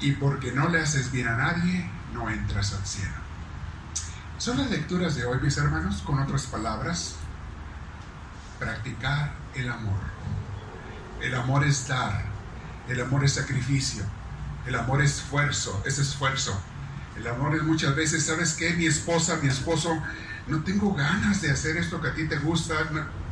Y 0.00 0.12
porque 0.12 0.52
no 0.52 0.68
le 0.68 0.80
haces 0.80 1.10
bien 1.10 1.28
a 1.28 1.36
nadie, 1.36 1.88
no 2.12 2.28
entras 2.28 2.74
al 2.74 2.84
cielo. 2.86 3.14
Son 4.38 4.58
las 4.58 4.70
lecturas 4.70 5.14
de 5.14 5.24
hoy, 5.24 5.38
mis 5.40 5.56
hermanos, 5.56 6.02
con 6.02 6.18
otras 6.18 6.46
palabras, 6.46 7.16
practicar 8.58 9.32
el 9.54 9.70
amor. 9.70 10.00
El 11.22 11.34
amor 11.34 11.64
es 11.64 11.88
dar, 11.88 12.24
el 12.88 13.00
amor 13.00 13.24
es 13.24 13.34
sacrificio, 13.34 14.04
el 14.66 14.74
amor 14.74 15.02
es 15.02 15.18
esfuerzo, 15.18 15.82
es 15.86 15.98
esfuerzo. 15.98 16.60
El 17.16 17.28
amor 17.28 17.54
es 17.54 17.62
muchas 17.62 17.94
veces, 17.94 18.26
¿sabes 18.26 18.54
qué? 18.54 18.74
Mi 18.74 18.86
esposa, 18.86 19.38
mi 19.40 19.48
esposo, 19.48 19.96
no 20.48 20.62
tengo 20.64 20.92
ganas 20.94 21.40
de 21.40 21.50
hacer 21.50 21.76
esto 21.76 22.00
que 22.00 22.08
a 22.08 22.14
ti 22.14 22.26
te 22.26 22.36
gusta, 22.38 22.74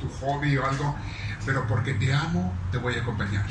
tu 0.01 0.09
hobby 0.21 0.57
o 0.57 0.65
algo, 0.65 0.97
pero 1.45 1.67
porque 1.67 1.95
te 1.95 2.13
amo, 2.13 2.57
te 2.71 2.79
voy 2.79 2.95
a 2.95 3.01
acompañar. 3.03 3.47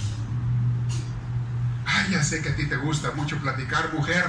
Ay, 1.85 2.11
ya 2.11 2.23
sé 2.23 2.41
que 2.41 2.49
a 2.49 2.55
ti 2.55 2.67
te 2.67 2.77
gusta 2.77 3.11
mucho 3.11 3.37
platicar, 3.39 3.93
mujer. 3.93 4.23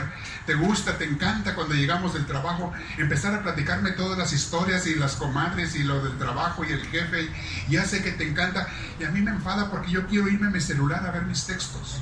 Te 0.47 0.55
gusta, 0.55 0.99
te 0.99 1.05
encanta 1.05 1.55
cuando 1.55 1.75
llegamos 1.75 2.15
del 2.15 2.27
trabajo 2.27 2.73
empezar 2.99 3.35
a 3.35 3.43
platicarme 3.43 3.93
todas 3.93 4.19
las 4.19 4.33
historias 4.33 4.87
y 4.87 4.97
las 4.97 5.15
comadres 5.15 5.77
y 5.77 5.85
lo 5.85 6.03
del 6.03 6.19
trabajo 6.19 6.65
y 6.65 6.73
el 6.73 6.85
jefe. 6.87 7.29
Ya 7.69 7.85
sé 7.85 8.03
que 8.03 8.13
te 8.13 8.29
encanta. 8.29 8.67
Y 8.99 9.05
a 9.05 9.11
mí 9.11 9.21
me 9.21 9.31
enfada 9.31 9.71
porque 9.71 9.93
yo 9.93 10.07
quiero 10.09 10.29
irme 10.29 10.49
a 10.49 10.51
mi 10.51 10.61
celular 10.61 11.07
a 11.07 11.13
ver 11.13 11.23
mis 11.23 11.47
textos. 11.47 12.01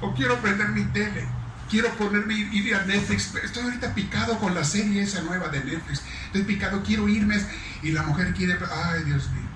O 0.00 0.12
quiero 0.14 0.38
prender 0.40 0.68
mi 0.70 0.84
tele. 0.86 1.26
Quiero 1.70 1.88
ponerme, 1.94 2.34
ir 2.34 2.74
a 2.74 2.84
Netflix. 2.84 3.34
Estoy 3.42 3.62
ahorita 3.62 3.94
picado 3.94 4.38
con 4.38 4.54
la 4.54 4.64
serie 4.64 5.02
esa 5.02 5.22
nueva 5.22 5.48
de 5.48 5.64
Netflix. 5.64 6.02
Estoy 6.26 6.42
picado, 6.42 6.82
quiero 6.82 7.08
irme. 7.08 7.40
Y 7.82 7.92
la 7.92 8.02
mujer 8.02 8.34
quiere, 8.34 8.58
ay 8.70 9.04
Dios 9.04 9.30
mío. 9.30 9.53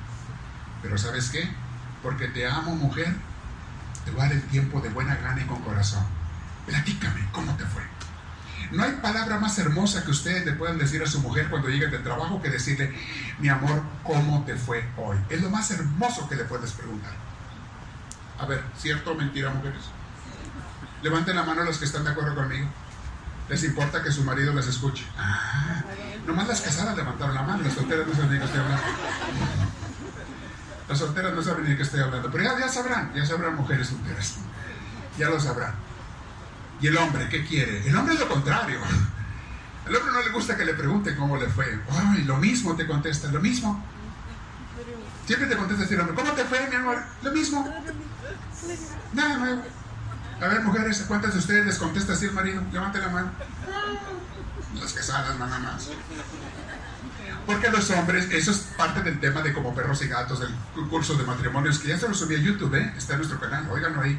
Pero 0.88 0.96
¿sabes 0.96 1.28
qué? 1.28 1.46
Porque 2.02 2.28
te 2.28 2.46
amo, 2.46 2.74
mujer 2.74 3.14
te 4.06 4.10
voy 4.10 4.22
a 4.22 4.24
dar 4.24 4.32
el 4.32 4.42
tiempo 4.44 4.80
de 4.80 4.88
buena 4.88 5.16
gana 5.16 5.38
y 5.42 5.44
con 5.44 5.60
corazón. 5.60 6.02
Platícame, 6.64 7.28
¿cómo 7.30 7.54
te 7.58 7.64
fue? 7.66 7.82
No 8.70 8.84
hay 8.84 8.92
palabra 9.02 9.38
más 9.38 9.58
hermosa 9.58 10.02
que 10.02 10.10
ustedes 10.12 10.46
le 10.46 10.52
puedan 10.52 10.78
decir 10.78 11.02
a 11.02 11.06
su 11.06 11.20
mujer 11.20 11.50
cuando 11.50 11.68
lleguen 11.68 11.90
del 11.90 12.02
trabajo 12.02 12.40
que 12.40 12.48
decirle, 12.48 12.94
mi 13.38 13.50
amor, 13.50 13.82
¿cómo 14.02 14.44
te 14.46 14.56
fue 14.56 14.88
hoy? 14.96 15.18
Es 15.28 15.42
lo 15.42 15.50
más 15.50 15.70
hermoso 15.72 16.26
que 16.26 16.36
le 16.36 16.44
puedes 16.44 16.72
preguntar. 16.72 17.12
A 18.38 18.46
ver, 18.46 18.64
¿cierto 18.78 19.12
o 19.12 19.14
mentira, 19.14 19.50
mujeres? 19.50 19.82
Levanten 21.02 21.36
la 21.36 21.42
mano 21.42 21.64
los 21.64 21.76
que 21.76 21.84
están 21.84 22.04
de 22.04 22.10
acuerdo 22.12 22.34
conmigo. 22.34 22.66
¿Les 23.50 23.62
importa 23.64 24.02
que 24.02 24.10
su 24.10 24.24
marido 24.24 24.54
les 24.54 24.66
escuche? 24.68 25.04
Ah, 25.18 25.82
nomás 26.26 26.48
las 26.48 26.62
casadas 26.62 26.96
levantaron 26.96 27.34
la 27.34 27.42
mano, 27.42 27.62
las 27.62 27.74
solteras 27.74 28.06
no 28.06 28.14
saben 28.14 28.30
de 28.30 28.38
qué 28.38 28.44
estoy 28.46 28.60
hablando. 28.60 28.84
Las 30.88 30.98
solteras 30.98 31.34
no 31.34 31.42
saben 31.42 31.66
de 31.66 31.76
qué 31.76 31.82
estoy 31.82 32.00
hablando, 32.00 32.30
pero 32.30 32.44
ya, 32.44 32.68
sabrán, 32.68 33.12
ya 33.14 33.24
sabrán 33.24 33.56
mujeres 33.56 33.88
solteras. 33.88 34.36
Ya 35.18 35.28
lo 35.28 35.38
sabrán. 35.38 35.74
¿Y 36.80 36.86
el 36.86 36.96
hombre 36.96 37.28
qué 37.28 37.44
quiere? 37.44 37.86
El 37.86 37.94
hombre 37.96 38.14
es 38.14 38.20
lo 38.20 38.28
contrario. 38.28 38.80
Al 39.86 39.96
hombre 39.96 40.12
no 40.12 40.22
le 40.22 40.30
gusta 40.30 40.56
que 40.56 40.64
le 40.64 40.74
pregunten 40.74 41.16
cómo 41.16 41.36
le 41.36 41.48
fue. 41.48 41.78
Ay, 41.90 42.24
lo 42.24 42.36
mismo 42.36 42.74
te 42.74 42.86
contesta, 42.86 43.28
lo 43.28 43.40
mismo. 43.40 43.84
Siempre 45.26 45.46
te 45.48 45.56
contesta 45.56 45.94
el 45.94 46.00
hombre, 46.00 46.14
¿cómo 46.14 46.32
te 46.32 46.44
fue, 46.44 46.68
mi 46.68 46.76
amor? 46.76 47.02
Lo 47.22 47.32
mismo. 47.32 47.68
Nada 49.12 49.36
nuevo. 49.36 49.62
A 50.40 50.46
ver, 50.46 50.62
mujeres, 50.62 51.04
¿cuántas 51.06 51.34
de 51.34 51.40
ustedes 51.40 51.66
les 51.66 51.78
contesta 51.78 52.12
así 52.14 52.26
el 52.26 52.32
marido? 52.32 52.62
Levanten 52.72 53.02
la 53.02 53.08
mano. 53.08 53.30
Las 54.80 54.92
casadas, 54.92 55.38
nada 55.38 55.58
más. 55.58 55.90
Porque 57.46 57.70
los 57.70 57.90
hombres, 57.90 58.28
eso 58.30 58.50
es 58.50 58.58
parte 58.76 59.02
del 59.02 59.20
tema 59.20 59.40
de 59.40 59.54
como 59.54 59.74
perros 59.74 60.02
y 60.02 60.08
gatos, 60.08 60.40
del 60.40 60.54
curso 60.90 61.14
de 61.14 61.24
matrimonios, 61.24 61.78
que 61.78 61.88
ya 61.88 61.98
se 61.98 62.06
lo 62.06 62.14
subí 62.14 62.34
a 62.34 62.38
YouTube, 62.38 62.74
¿eh? 62.74 62.92
está 62.96 63.14
en 63.14 63.20
nuestro 63.20 63.40
canal, 63.40 63.66
óiganlo 63.70 64.02
ahí. 64.02 64.18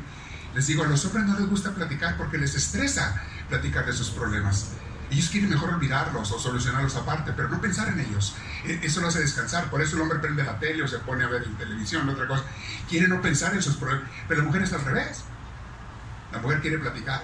Les 0.56 0.66
digo, 0.66 0.84
a 0.84 0.88
los 0.88 1.06
hombres 1.06 1.26
no 1.26 1.38
les 1.38 1.48
gusta 1.48 1.72
platicar 1.72 2.18
porque 2.18 2.40
les 2.40 2.56
estresa 2.56 3.22
platicar 3.48 3.86
de 3.86 3.94
sus 3.94 4.10
problemas. 4.10 4.72
Ellos 5.12 5.30
quieren 5.30 5.50
mejor 5.50 5.74
olvidarlos 5.74 6.32
o 6.32 6.40
solucionarlos 6.40 6.96
aparte, 6.96 7.34
pero 7.36 7.50
no 7.50 7.62
pensar 7.62 7.90
en 7.90 8.00
ellos. 8.00 8.36
E, 8.66 8.80
eso 8.84 9.02
lo 9.02 9.08
hace 9.08 9.20
descansar. 9.20 9.70
Por 9.70 9.82
eso 9.82 9.96
el 9.96 10.04
hombre 10.04 10.20
prende 10.20 10.44
la 10.44 10.60
tele 10.60 10.84
o 10.84 10.88
se 10.88 11.00
pone 11.00 11.24
a 11.24 11.28
ver 11.28 11.44
en 11.44 11.56
televisión, 11.56 12.08
otra 12.10 12.28
cosa. 12.28 12.44
Quiere 12.88 13.08
no 13.08 13.22
pensar 13.22 13.54
en 13.54 13.62
sus 13.62 13.76
problemas. 13.76 14.10
Pero 14.28 14.42
la 14.42 14.48
mujer 14.48 14.64
es 14.64 14.74
al 14.74 14.86
revés. 14.86 15.24
La 16.32 16.40
mujer 16.40 16.62
quiere 16.62 16.78
platicar. 16.78 17.24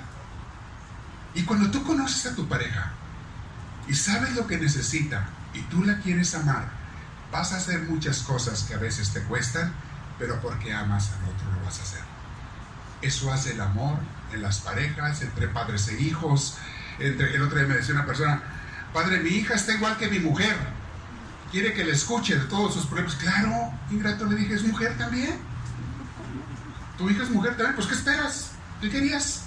Y 1.36 1.44
cuando 1.44 1.70
tú 1.70 1.84
conoces 1.84 2.32
a 2.32 2.36
tu 2.36 2.48
pareja 2.48 2.94
y 3.88 3.94
sabes 3.94 4.36
lo 4.36 4.48
que 4.48 4.58
necesita 4.58 5.28
y 5.56 5.62
tú 5.64 5.84
la 5.84 6.00
quieres 6.00 6.36
amar, 6.36 6.68
vas 7.32 7.54
a 7.54 7.58
hacer 7.58 7.84
muchas 7.84 8.20
cosas 8.20 8.64
que 8.64 8.76
a 8.76 8.78
veces 8.78 9.12
te 9.12 9.22
cuestan, 9.24 9.74
pero 10.20 10.40
porque 10.42 10.74
amas 10.74 11.12
al 11.12 11.30
otro 11.30 11.52
lo 11.52 11.66
vas 11.66 11.80
a 11.80 11.84
hacer. 11.84 12.02
Eso 13.02 13.32
hace 13.32 13.54
el 13.54 13.62
amor 13.62 14.00
en 14.34 14.42
las 14.42 14.60
parejas, 14.60 15.22
entre 15.22 15.48
padres 15.48 15.88
e 15.88 16.02
hijos. 16.02 16.58
Entre, 17.00 17.36
el 17.36 17.42
otro 17.42 17.58
día 17.58 17.68
me 17.68 17.76
decía 17.76 17.94
una 17.94 18.06
persona, 18.06 18.42
padre, 18.94 19.20
mi 19.20 19.30
hija 19.30 19.56
está 19.56 19.74
igual 19.74 19.98
que 19.98 20.10
mi 20.10 20.20
mujer. 20.20 20.56
Quiere 21.52 21.74
que 21.74 21.86
le 21.86 21.94
escuche 21.94 22.38
de 22.38 22.46
todos 22.46 22.74
sus 22.74 22.86
problemas. 22.86 23.16
Claro, 23.16 23.72
ingrato 23.92 24.26
le 24.26 24.36
dije, 24.36 24.56
¿es 24.56 24.64
mujer 24.64 24.98
también? 24.98 25.38
¿Tu 26.98 27.10
hija 27.10 27.24
es 27.24 27.30
mujer 27.30 27.52
también? 27.52 27.76
Pues 27.76 27.88
¿qué 27.88 27.94
esperas? 27.94 28.52
¿Qué 28.82 28.90
querías? 28.90 29.44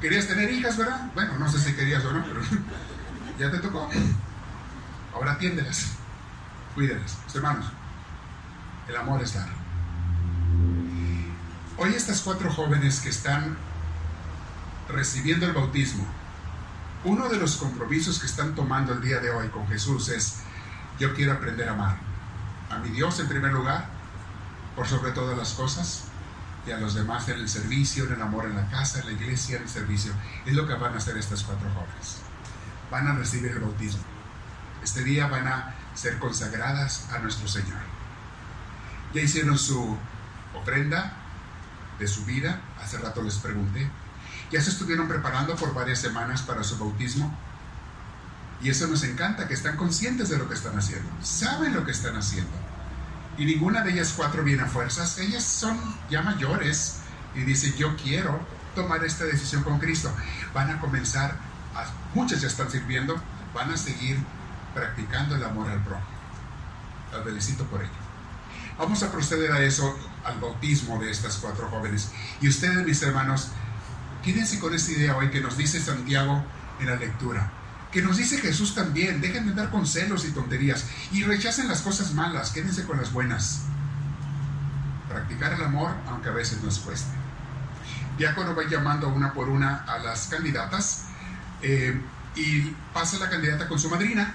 Querías 0.00 0.26
tener 0.26 0.50
hijas, 0.50 0.76
¿verdad? 0.76 1.10
Bueno, 1.14 1.38
no 1.38 1.50
sé 1.50 1.58
si 1.60 1.74
querías 1.74 2.04
o 2.04 2.12
no, 2.12 2.24
pero 2.24 2.40
ya 3.38 3.50
te 3.50 3.58
tocó. 3.58 3.88
Ahora 5.14 5.32
atiéndelas, 5.32 5.92
cuídelas. 6.74 7.18
Hermanos, 7.34 7.66
el 8.88 8.96
amor 8.96 9.22
es 9.22 9.34
dar. 9.34 9.48
Hoy 11.78 11.92
estas 11.94 12.20
cuatro 12.22 12.50
jóvenes 12.52 13.00
que 13.00 13.10
están 13.10 13.56
recibiendo 14.88 15.46
el 15.46 15.52
bautismo, 15.52 16.06
uno 17.04 17.28
de 17.28 17.36
los 17.36 17.56
compromisos 17.56 18.18
que 18.18 18.26
están 18.26 18.54
tomando 18.54 18.92
el 18.92 19.02
día 19.02 19.20
de 19.20 19.30
hoy 19.30 19.48
con 19.48 19.66
Jesús 19.68 20.08
es, 20.08 20.38
yo 20.98 21.14
quiero 21.14 21.32
aprender 21.32 21.68
a 21.68 21.72
amar 21.72 21.96
a 22.70 22.78
mi 22.78 22.88
Dios 22.88 23.20
en 23.20 23.28
primer 23.28 23.52
lugar, 23.52 23.86
por 24.74 24.86
sobre 24.86 25.12
todas 25.12 25.36
las 25.36 25.52
cosas, 25.52 26.04
y 26.66 26.72
a 26.72 26.78
los 26.78 26.94
demás 26.94 27.28
en 27.28 27.38
el 27.38 27.48
servicio, 27.48 28.04
en 28.06 28.14
el 28.14 28.22
amor 28.22 28.46
en 28.46 28.56
la 28.56 28.68
casa, 28.68 29.00
en 29.00 29.06
la 29.06 29.12
iglesia, 29.12 29.56
en 29.56 29.62
el 29.62 29.68
servicio. 29.68 30.12
Es 30.44 30.54
lo 30.54 30.66
que 30.66 30.74
van 30.74 30.94
a 30.94 30.96
hacer 30.96 31.16
estas 31.16 31.44
cuatro 31.44 31.68
jóvenes. 31.70 32.22
Van 32.90 33.06
a 33.08 33.14
recibir 33.14 33.52
el 33.52 33.60
bautismo. 33.60 34.02
Este 34.82 35.02
día 35.02 35.26
van 35.26 35.46
a 35.48 35.74
ser 35.94 36.18
consagradas 36.18 37.08
a 37.12 37.18
nuestro 37.18 37.48
Señor. 37.48 37.78
Ya 39.14 39.22
hicieron 39.22 39.58
su 39.58 39.96
ofrenda 40.54 41.16
de 41.98 42.06
su 42.06 42.24
vida, 42.24 42.60
hace 42.82 42.98
rato 42.98 43.22
les 43.22 43.36
pregunté. 43.36 43.90
Ya 44.50 44.60
se 44.60 44.70
estuvieron 44.70 45.08
preparando 45.08 45.56
por 45.56 45.74
varias 45.74 46.00
semanas 46.00 46.42
para 46.42 46.62
su 46.62 46.78
bautismo. 46.78 47.36
Y 48.62 48.70
eso 48.70 48.86
nos 48.86 49.02
encanta, 49.04 49.48
que 49.48 49.54
están 49.54 49.76
conscientes 49.76 50.28
de 50.28 50.38
lo 50.38 50.48
que 50.48 50.54
están 50.54 50.78
haciendo, 50.78 51.10
saben 51.22 51.74
lo 51.74 51.84
que 51.84 51.92
están 51.92 52.16
haciendo 52.16 52.56
y 53.38 53.44
ninguna 53.44 53.82
de 53.82 53.92
ellas 53.92 54.14
cuatro 54.16 54.42
viene 54.42 54.62
a 54.62 54.66
fuerzas. 54.66 55.18
Ellas 55.18 55.44
son 55.44 55.78
ya 56.10 56.22
mayores 56.22 56.98
y 57.34 57.40
dicen, 57.40 57.74
yo 57.74 57.96
quiero 57.96 58.40
tomar 58.74 59.04
esta 59.04 59.24
decisión 59.24 59.62
con 59.62 59.78
Cristo. 59.78 60.10
Van 60.54 60.70
a 60.70 60.80
comenzar, 60.80 61.36
muchas 62.14 62.40
ya 62.40 62.48
están 62.48 62.70
sirviendo, 62.70 63.20
van 63.54 63.70
a 63.70 63.76
seguir 63.76 64.18
practicando 64.74 65.36
el 65.36 65.44
amor 65.44 65.70
al 65.70 65.82
prójimo. 65.82 66.06
Las 67.12 67.24
felicito 67.24 67.64
por 67.64 67.82
ello. 67.82 67.90
Vamos 68.78 69.02
a 69.02 69.10
proceder 69.10 69.52
a 69.52 69.62
eso, 69.62 69.96
al 70.24 70.38
bautismo 70.38 70.98
de 70.98 71.10
estas 71.10 71.38
cuatro 71.38 71.68
jóvenes. 71.68 72.10
Y 72.40 72.48
ustedes, 72.48 72.84
mis 72.84 73.02
hermanos, 73.02 73.48
quédense 74.22 74.58
con 74.58 74.74
esta 74.74 74.92
idea 74.92 75.16
hoy 75.16 75.30
que 75.30 75.40
nos 75.40 75.56
dice 75.56 75.80
Santiago 75.80 76.44
en 76.80 76.86
la 76.86 76.96
lectura 76.96 77.50
que 77.96 78.02
nos 78.02 78.18
dice 78.18 78.36
Jesús 78.36 78.74
también, 78.74 79.22
dejen 79.22 79.44
de 79.44 79.50
andar 79.52 79.70
con 79.70 79.86
celos 79.86 80.26
y 80.26 80.30
tonterías 80.30 80.84
y 81.12 81.22
rechacen 81.22 81.66
las 81.66 81.80
cosas 81.80 82.12
malas, 82.12 82.50
quédense 82.50 82.84
con 82.84 82.98
las 82.98 83.10
buenas. 83.10 83.62
Practicar 85.08 85.54
el 85.54 85.64
amor, 85.64 85.92
aunque 86.06 86.28
a 86.28 86.32
veces 86.32 86.62
nos 86.62 86.78
cueste. 86.80 87.10
Diácono 88.18 88.54
va 88.54 88.64
llamando 88.68 89.08
una 89.08 89.32
por 89.32 89.48
una 89.48 89.84
a 89.84 89.98
las 89.98 90.26
candidatas 90.26 91.06
eh, 91.62 92.00
y 92.34 92.60
pasa 92.92 93.18
la 93.18 93.30
candidata 93.30 93.68
con 93.68 93.78
su 93.78 93.88
madrina, 93.88 94.34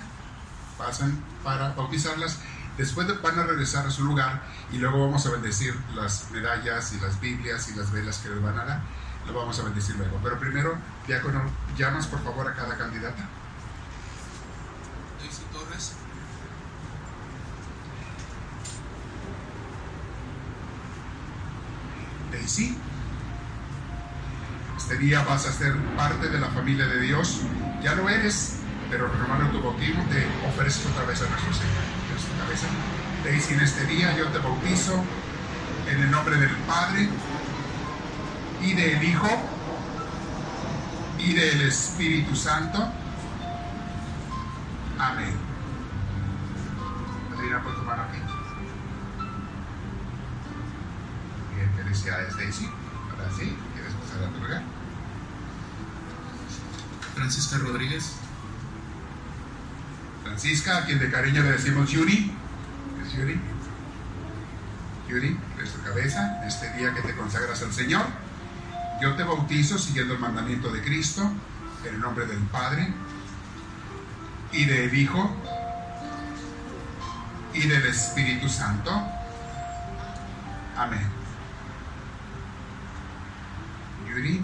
pasan 0.77 1.23
para 1.43 1.73
bautizarlas, 1.73 2.39
después 2.77 3.07
van 3.21 3.39
a 3.39 3.43
regresar 3.43 3.86
a 3.86 3.91
su 3.91 4.03
lugar 4.03 4.41
y 4.71 4.77
luego 4.77 5.05
vamos 5.05 5.25
a 5.25 5.31
bendecir 5.31 5.75
las 5.93 6.29
medallas 6.31 6.93
y 6.93 6.99
las 6.99 7.19
Biblias 7.19 7.69
y 7.69 7.75
las 7.75 7.91
velas 7.91 8.17
que 8.19 8.29
les 8.29 8.41
van 8.41 8.57
a 8.60 8.65
dar, 8.65 8.81
lo 9.27 9.34
vamos 9.34 9.60
a 9.60 9.63
bendecir 9.63 9.95
luego. 9.95 10.19
Pero 10.23 10.39
primero, 10.39 10.77
diácono, 11.07 11.43
llamas 11.77 12.07
por 12.07 12.23
favor 12.23 12.47
a 12.47 12.55
cada 12.55 12.77
candidata. 12.77 13.29
sí. 22.51 22.90
Este 24.91 25.06
día 25.06 25.23
vas 25.23 25.47
a 25.47 25.54
ser 25.54 25.73
parte 25.95 26.27
de 26.27 26.38
la 26.38 26.49
familia 26.49 26.86
de 26.86 26.99
Dios. 26.99 27.43
Ya 27.82 27.95
lo 27.95 28.10
eres, 28.10 28.58
pero 28.89 29.06
hermano, 29.06 29.49
tu 29.49 29.63
bautismo 29.63 30.04
te 30.10 30.27
ofreces 30.49 30.86
otra 30.86 31.06
vez 31.06 31.21
a 31.21 31.30
nuestro 31.30 31.54
Señor. 31.54 32.43
cabeza. 32.43 32.67
Daisy, 33.23 33.54
en 33.54 33.62
este 33.62 33.86
día 33.86 34.17
yo 34.17 34.27
te 34.27 34.39
bautizo 34.39 35.01
en 35.89 36.01
el 36.01 36.12
nombre 36.12 36.36
del 36.36 36.54
Padre 36.67 37.08
y 38.62 38.73
del 38.73 39.01
Hijo 39.01 39.30
y 41.19 41.36
del 41.36 41.62
Espíritu 41.62 42.36
Santo. 42.36 42.86
Amén. 44.99 45.34
Madrina, 47.30 47.63
por 47.63 47.75
tu 47.75 47.82
mano 47.84 48.04
aquí. 48.04 48.19
Felicidades, 51.77 52.36
Daisy. 52.36 52.69
Ahora 53.10 53.32
sí, 53.38 53.56
¿quieres 53.73 53.93
pasar 53.93 54.25
a 54.25 54.30
tu 54.32 54.43
lugar? 54.43 54.81
Francisca 57.15 57.58
Rodríguez. 57.58 58.13
Francisca, 60.24 60.78
a 60.78 60.86
quien 60.86 61.00
de 61.00 61.12
cariño 61.12 61.43
le 61.43 61.52
decimos 61.52 61.89
Yuri. 61.91 62.32
¿Es 63.06 63.13
Yuri? 63.13 63.39
Yuri, 65.10 65.38
es 65.62 65.71
tu 65.74 65.82
cabeza, 65.82 66.41
este 66.47 66.71
día 66.78 66.93
que 66.93 67.02
te 67.02 67.15
consagras 67.15 67.62
al 67.63 67.74
Señor. 67.74 68.06
Yo 69.02 69.15
te 69.15 69.24
bautizo 69.24 69.78
siguiendo 69.78 70.13
el 70.13 70.19
mandamiento 70.19 70.71
de 70.71 70.82
Cristo, 70.82 71.30
en 71.86 71.95
el 71.95 72.00
nombre 72.00 72.26
del 72.28 72.39
Padre 72.43 72.93
y 74.52 74.65
del 74.65 74.93
Hijo 74.93 75.36
y 77.54 77.67
del 77.67 77.86
Espíritu 77.86 78.47
Santo. 78.47 78.91
Amén. 80.78 81.02
Yuri, 84.08 84.43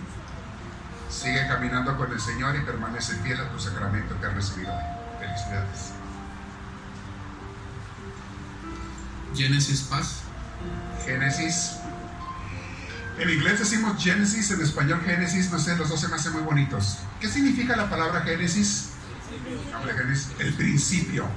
sigue 1.28 1.48
caminando 1.48 1.98
con 1.98 2.12
el 2.12 2.20
Señor 2.22 2.56
y 2.56 2.62
permanece 2.62 3.16
fiel 3.18 3.42
a 3.42 3.50
tu 3.50 3.60
sacramento 3.60 4.18
que 4.20 4.26
has 4.28 4.34
recibido 4.34 4.72
Felicidades. 5.20 5.92
Génesis 9.36 9.82
Paz. 9.82 10.22
Génesis. 11.06 11.74
En 13.20 13.30
inglés 13.30 13.60
decimos 13.60 14.02
Génesis, 14.02 14.52
en 14.52 14.62
español 14.62 15.02
Génesis, 15.06 15.52
no 15.52 15.60
sé, 15.60 15.76
los 15.76 15.90
dos 15.90 16.00
se 16.00 16.08
me 16.08 16.16
hacen 16.16 16.34
muy 16.34 16.44
bonitos. 16.44 17.00
¿Qué 17.20 17.28
significa 17.28 17.76
la 17.76 17.90
palabra 17.90 18.22
Génesis? 18.22 18.92
El 20.40 20.54
principio. 20.54 21.28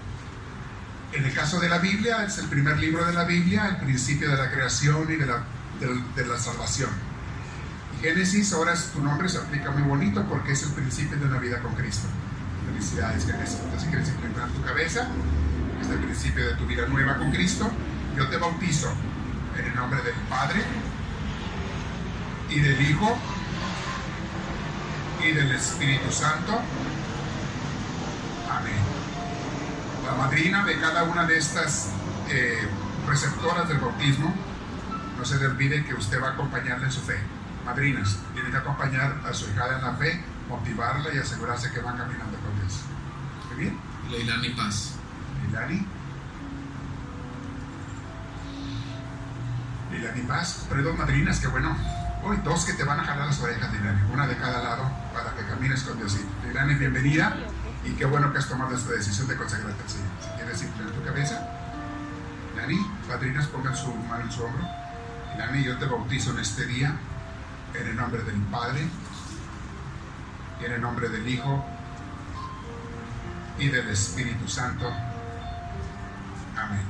En 1.12 1.24
el 1.24 1.35
caso 1.35 1.59
de 1.59 1.68
la 1.68 1.79
Biblia, 1.79 2.24
es 2.24 2.38
el 2.38 2.46
primer 2.46 2.79
libro 2.79 3.05
de 3.05 3.12
la 3.12 3.24
Biblia, 3.24 3.66
el 3.66 3.79
principio 3.79 4.31
de 4.31 4.37
la 4.37 4.50
creación 4.53 5.11
y 5.11 5.16
de 5.16 5.26
la, 5.26 5.42
de 6.14 6.26
la 6.26 6.38
salvación. 6.38 7.10
Génesis, 8.01 8.55
ahora 8.55 8.75
tu 8.95 9.03
nombre 9.03 9.29
se 9.29 9.37
aplica 9.37 9.71
muy 9.71 9.83
bonito 9.83 10.25
porque 10.25 10.53
es 10.53 10.63
el 10.63 10.71
principio 10.71 11.19
de 11.19 11.27
una 11.27 11.39
vida 11.39 11.61
con 11.61 11.75
Cristo. 11.75 12.09
Felicidades, 12.67 13.27
Génesis. 13.27 13.59
Entonces, 13.63 13.89
quieres 13.91 14.09
implementar 14.09 14.49
tu 14.49 14.63
cabeza, 14.63 15.09
es 15.81 15.89
el 15.89 15.99
principio 15.99 16.47
de 16.47 16.55
tu 16.55 16.67
vida 16.67 16.87
nueva 16.87 17.19
con 17.19 17.31
Cristo. 17.31 17.71
Yo 18.17 18.27
te 18.29 18.39
bautizo 18.39 18.91
en 19.59 19.67
el 19.67 19.75
nombre 19.75 20.01
del 20.03 20.15
Padre 20.31 20.63
y 22.49 22.61
del 22.61 22.81
Hijo 22.81 23.19
y 25.23 25.33
del 25.33 25.53
Espíritu 25.53 26.11
Santo. 26.11 26.59
Amén. 28.51 28.81
La 30.07 30.15
madrina 30.15 30.65
de 30.65 30.81
cada 30.81 31.03
una 31.03 31.27
de 31.27 31.37
estas 31.37 31.91
eh, 32.31 32.67
receptoras 33.07 33.69
del 33.69 33.79
bautismo, 33.79 34.35
no 35.19 35.25
se 35.27 35.37
le 35.37 35.49
olvide 35.49 35.85
que 35.85 35.93
usted 35.93 36.23
va 36.23 36.29
a 36.29 36.33
acompañarle 36.33 36.87
en 36.87 36.93
su 36.93 37.03
fe 37.03 37.21
madrinas 37.64 38.18
tienen 38.33 38.53
que 38.53 38.59
acompañar 38.59 39.20
a 39.25 39.33
su 39.33 39.51
hija 39.51 39.77
en 39.77 39.83
la 39.83 39.94
fe, 39.94 40.23
motivarla 40.49 41.14
y 41.14 41.18
asegurarse 41.18 41.70
que 41.70 41.81
van 41.81 41.96
caminando 41.96 42.38
con 42.38 42.59
Dios. 42.61 42.81
¿Muy 43.49 43.64
bien? 43.64 43.79
Leilani 44.11 44.51
Paz. 44.51 44.94
Leilani. 45.42 45.87
Leilani 49.92 50.20
Paz. 50.23 50.66
Pero 50.68 50.81
hay 50.81 50.87
dos 50.87 50.99
madrinas, 50.99 51.40
que 51.40 51.46
bueno. 51.49 51.77
Hoy 52.23 52.37
dos 52.44 52.66
que 52.66 52.75
te 52.75 52.85
van 52.85 53.01
a 53.01 53.05
jalar 53.05 53.27
las 53.27 53.40
orejas, 53.40 53.73
Leilani. 53.73 54.12
Una 54.12 54.27
de 54.27 54.37
cada 54.37 54.62
lado 54.62 54.90
para 55.14 55.35
que 55.35 55.44
camines 55.46 55.83
con 55.83 55.96
Dios. 55.99 56.18
Leilani, 56.44 56.75
bienvenida. 56.75 57.37
Y 57.85 57.92
qué 57.92 58.05
bueno 58.05 58.31
que 58.33 58.38
has 58.38 58.49
tomado 58.49 58.77
esta 58.77 58.92
decisión 58.92 59.27
de 59.29 59.37
consagrarte 59.37 59.83
al 59.83 59.88
Señor. 59.88 60.09
Si 60.20 60.29
quieres 60.37 60.62
inclinar 60.62 60.92
tu 60.92 61.05
cabeza. 61.05 61.49
Leilani, 62.55 62.79
padrinas, 63.09 63.46
pongan 63.46 63.77
su 63.77 63.92
mano 63.94 64.25
en 64.25 64.33
su 64.33 64.44
hombro. 64.44 64.66
Leilani, 65.31 65.64
yo 65.64 65.79
te 65.79 65.87
bautizo 65.87 66.33
en 66.33 66.40
este 66.40 66.66
día 66.66 66.99
en 67.75 67.87
el 67.87 67.97
nombre 67.97 68.23
del 68.23 68.37
Padre, 68.43 68.87
y 70.61 70.65
en 70.65 70.73
el 70.73 70.81
nombre 70.81 71.09
del 71.09 71.29
Hijo, 71.29 71.65
y 73.59 73.69
del 73.69 73.89
Espíritu 73.89 74.49
Santo. 74.49 74.91
Amén. 76.57 76.83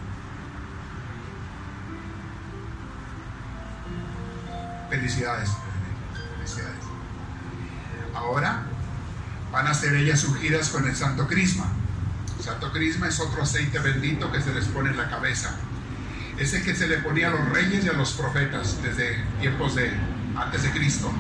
Felicidades. 4.89 5.51
Felicidades. 6.37 6.85
Ahora 8.15 8.63
van 9.53 9.67
a 9.67 9.75
ser 9.75 9.95
ellas 9.95 10.25
ungidas 10.25 10.69
con 10.71 10.87
el 10.87 10.95
Santo 10.95 11.27
Crisma. 11.27 11.67
Santo 12.41 12.73
Crisma 12.73 13.09
es 13.09 13.21
otro 13.21 13.43
aceite 13.43 13.79
bendito 13.81 14.31
que 14.33 14.41
se 14.41 14.55
les 14.55 14.67
pone 14.67 14.91
en 14.91 14.97
la 14.97 15.09
cabeza. 15.11 15.57
Ese 16.39 16.63
que 16.63 16.75
se 16.75 16.87
le 16.87 16.99
ponía 16.99 17.29
a 17.29 17.31
los 17.33 17.49
reyes 17.51 17.85
y 17.85 17.89
a 17.89 17.93
los 17.93 18.13
profetas 18.13 18.83
desde 18.83 19.23
tiempos 19.41 19.75
de 19.75 19.93
antes 20.37 20.63
de 20.63 20.71
Cristo. 20.71 21.11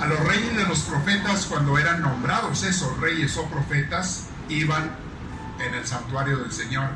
A 0.00 0.06
los 0.06 0.20
reyes 0.20 0.56
de 0.56 0.64
los 0.64 0.80
profetas, 0.80 1.46
cuando 1.46 1.76
eran 1.76 2.00
nombrados 2.02 2.62
esos 2.62 2.96
reyes 3.00 3.36
o 3.36 3.46
profetas, 3.46 4.28
iban 4.48 4.90
en 5.58 5.74
el 5.74 5.86
santuario 5.86 6.38
del 6.38 6.52
Señor. 6.52 6.88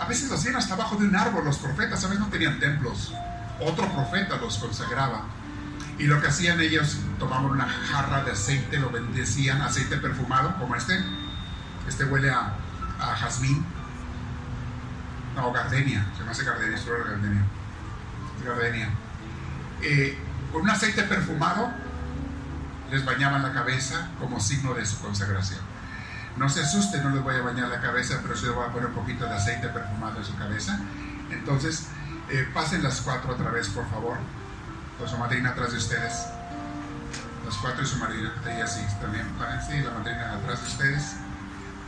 A 0.00 0.06
veces 0.06 0.28
lo 0.28 0.34
hacían 0.34 0.56
hasta 0.56 0.74
abajo 0.74 0.96
de 0.96 1.06
un 1.06 1.14
árbol 1.14 1.44
los 1.44 1.58
profetas, 1.58 2.04
a 2.04 2.08
veces 2.08 2.20
no 2.20 2.28
tenían 2.28 2.58
templos. 2.58 3.12
Otro 3.60 3.88
profeta 3.92 4.36
los 4.38 4.58
consagraba. 4.58 5.26
Y 5.98 6.04
lo 6.04 6.20
que 6.20 6.28
hacían 6.28 6.60
ellos, 6.60 6.98
tomaban 7.18 7.46
una 7.46 7.68
jarra 7.68 8.24
de 8.24 8.32
aceite, 8.32 8.78
lo 8.78 8.90
bendecían, 8.90 9.60
aceite 9.60 9.96
perfumado, 9.98 10.56
como 10.58 10.74
este. 10.74 10.98
Este 11.86 12.04
huele 12.04 12.30
a, 12.30 12.54
a 12.98 13.16
jazmín. 13.16 13.64
No, 15.36 15.52
gardenia, 15.52 16.06
se 16.16 16.24
me 16.24 16.30
hace 16.30 16.44
gardenia, 16.44 16.76
es 16.76 16.86
gardenia. 16.86 17.44
Gardenia. 18.44 18.88
Eh, 19.82 20.18
con 20.52 20.62
un 20.62 20.70
aceite 20.70 21.02
perfumado, 21.04 21.72
les 22.90 23.04
bañaban 23.04 23.42
la 23.42 23.52
cabeza 23.52 24.10
como 24.18 24.38
signo 24.40 24.74
de 24.74 24.84
su 24.84 24.98
consagración. 25.00 25.60
No 26.36 26.48
se 26.48 26.62
asusten, 26.62 27.02
no 27.02 27.10
les 27.10 27.22
voy 27.22 27.36
a 27.36 27.42
bañar 27.42 27.68
la 27.68 27.80
cabeza, 27.80 28.18
pero 28.22 28.36
sí 28.36 28.46
les 28.46 28.54
voy 28.54 28.66
a 28.66 28.72
poner 28.72 28.88
un 28.88 28.94
poquito 28.94 29.26
de 29.26 29.34
aceite 29.34 29.68
perfumado 29.68 30.18
en 30.18 30.24
su 30.24 30.36
cabeza. 30.36 30.78
Entonces, 31.30 31.88
eh, 32.30 32.48
pasen 32.52 32.82
las 32.82 33.00
cuatro 33.00 33.32
otra 33.32 33.50
vez, 33.50 33.68
por 33.68 33.88
favor. 33.90 34.18
Con 35.02 35.10
su 35.10 35.18
madrina 35.18 35.50
atrás 35.50 35.72
de 35.72 35.78
ustedes. 35.78 36.26
Las 37.44 37.56
cuatro 37.56 37.82
y 37.82 37.86
su 37.86 37.96
madrina. 37.96 38.32
Ella 38.46 38.68
sí, 38.68 38.86
también. 39.00 39.26
Sí, 39.68 39.80
la 39.80 39.90
madrina 39.90 40.34
atrás 40.34 40.62
de 40.62 40.68
ustedes. 40.68 41.16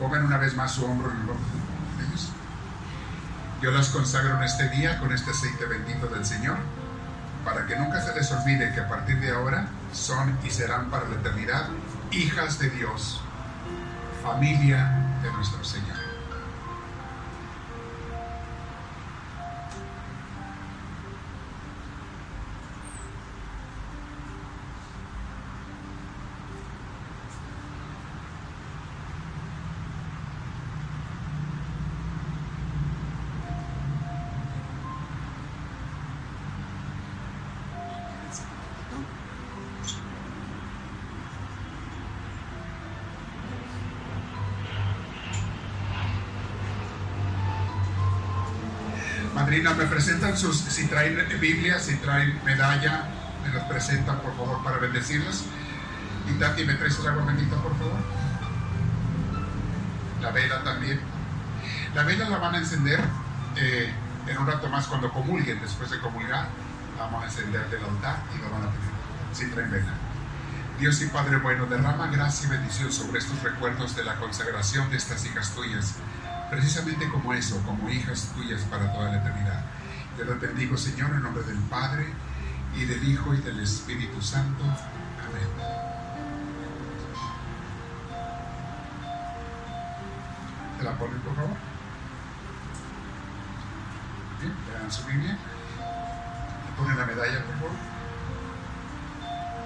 Pongan 0.00 0.24
una 0.24 0.36
vez 0.36 0.56
más 0.56 0.72
su 0.72 0.84
hombro 0.84 1.12
en 1.12 1.18
el 1.18 1.30
hombro 1.30 1.46
de 1.96 2.06
ellos. 2.06 2.30
Yo 3.62 3.70
las 3.70 3.90
consagro 3.90 4.36
en 4.36 4.42
este 4.42 4.68
día 4.70 4.98
con 4.98 5.12
este 5.12 5.30
aceite 5.30 5.64
bendito 5.64 6.08
del 6.08 6.26
Señor, 6.26 6.56
para 7.44 7.68
que 7.68 7.76
nunca 7.76 8.02
se 8.02 8.16
les 8.16 8.32
olvide 8.32 8.74
que 8.74 8.80
a 8.80 8.88
partir 8.88 9.20
de 9.20 9.30
ahora 9.30 9.68
son 9.92 10.36
y 10.42 10.50
serán 10.50 10.90
para 10.90 11.08
la 11.08 11.14
eternidad 11.14 11.68
hijas 12.10 12.58
de 12.58 12.70
Dios, 12.70 13.20
familia 14.24 14.90
de 15.22 15.30
nuestro 15.30 15.62
Señor. 15.62 16.03
Madrina, 49.34 49.74
me 49.74 49.84
presentan 49.86 50.36
sus, 50.38 50.56
si 50.56 50.86
traen 50.86 51.18
Biblia, 51.40 51.80
si 51.80 51.96
traen 51.96 52.40
medalla, 52.44 53.08
me 53.44 53.52
las 53.52 53.64
presentan 53.64 54.20
por 54.20 54.34
favor 54.36 54.62
para 54.62 54.78
bendecirlas. 54.78 55.44
Y 56.30 56.38
Tati, 56.38 56.64
¿me 56.64 56.74
traes 56.74 56.98
el 57.00 57.08
agua 57.08 57.24
bendita 57.24 57.56
por 57.56 57.76
favor? 57.76 57.98
La 60.22 60.30
vela 60.30 60.62
también. 60.62 61.00
La 61.94 62.04
vela 62.04 62.28
la 62.28 62.38
van 62.38 62.54
a 62.54 62.58
encender 62.58 63.00
eh, 63.56 63.92
en 64.28 64.38
un 64.38 64.46
rato 64.46 64.68
más 64.68 64.86
cuando 64.86 65.12
comulguen, 65.12 65.60
después 65.60 65.90
de 65.90 65.98
comulgar, 65.98 66.48
la 66.96 67.02
vamos 67.02 67.24
a 67.24 67.26
encender 67.26 67.68
del 67.70 67.84
altar 67.84 68.22
y 68.34 68.38
lo 68.38 68.50
van 68.50 68.62
a 68.62 68.70
tener. 68.70 68.94
Si 69.32 69.46
traen 69.46 69.70
vela. 69.70 69.92
Dios 70.78 71.02
y 71.02 71.06
Padre 71.06 71.38
bueno, 71.38 71.66
derrama 71.66 72.06
gracia 72.06 72.46
y 72.46 72.50
bendición 72.50 72.92
sobre 72.92 73.18
estos 73.18 73.42
recuerdos 73.42 73.96
de 73.96 74.04
la 74.04 74.14
consagración 74.16 74.90
de 74.90 74.96
estas 74.96 75.24
hijas 75.26 75.54
tuyas 75.54 75.96
precisamente 76.50 77.08
como 77.08 77.32
eso, 77.32 77.60
como 77.62 77.88
hijas 77.90 78.32
tuyas 78.34 78.62
para 78.62 78.92
toda 78.92 79.10
la 79.10 79.18
eternidad. 79.18 79.64
Te 80.16 80.24
lo 80.24 80.38
bendigo, 80.38 80.76
Señor, 80.76 81.10
en 81.10 81.22
nombre 81.22 81.42
del 81.42 81.58
Padre 81.58 82.06
y 82.76 82.84
del 82.84 83.08
Hijo 83.08 83.34
y 83.34 83.38
del 83.38 83.60
Espíritu 83.60 84.20
Santo. 84.22 84.62
Amén. 84.62 85.48
¿Te 90.78 90.84
la 90.84 90.98
ponen, 90.98 91.18
por 91.20 91.34
favor? 91.34 91.56
Bien, 94.40 94.54
le 94.68 94.78
dan 94.78 94.92
su 94.92 95.04
Biblia. 95.06 95.32
Le 95.32 96.76
ponen 96.76 96.98
la 96.98 97.06
medalla, 97.06 97.44
por 97.44 97.54
favor. 97.54 97.70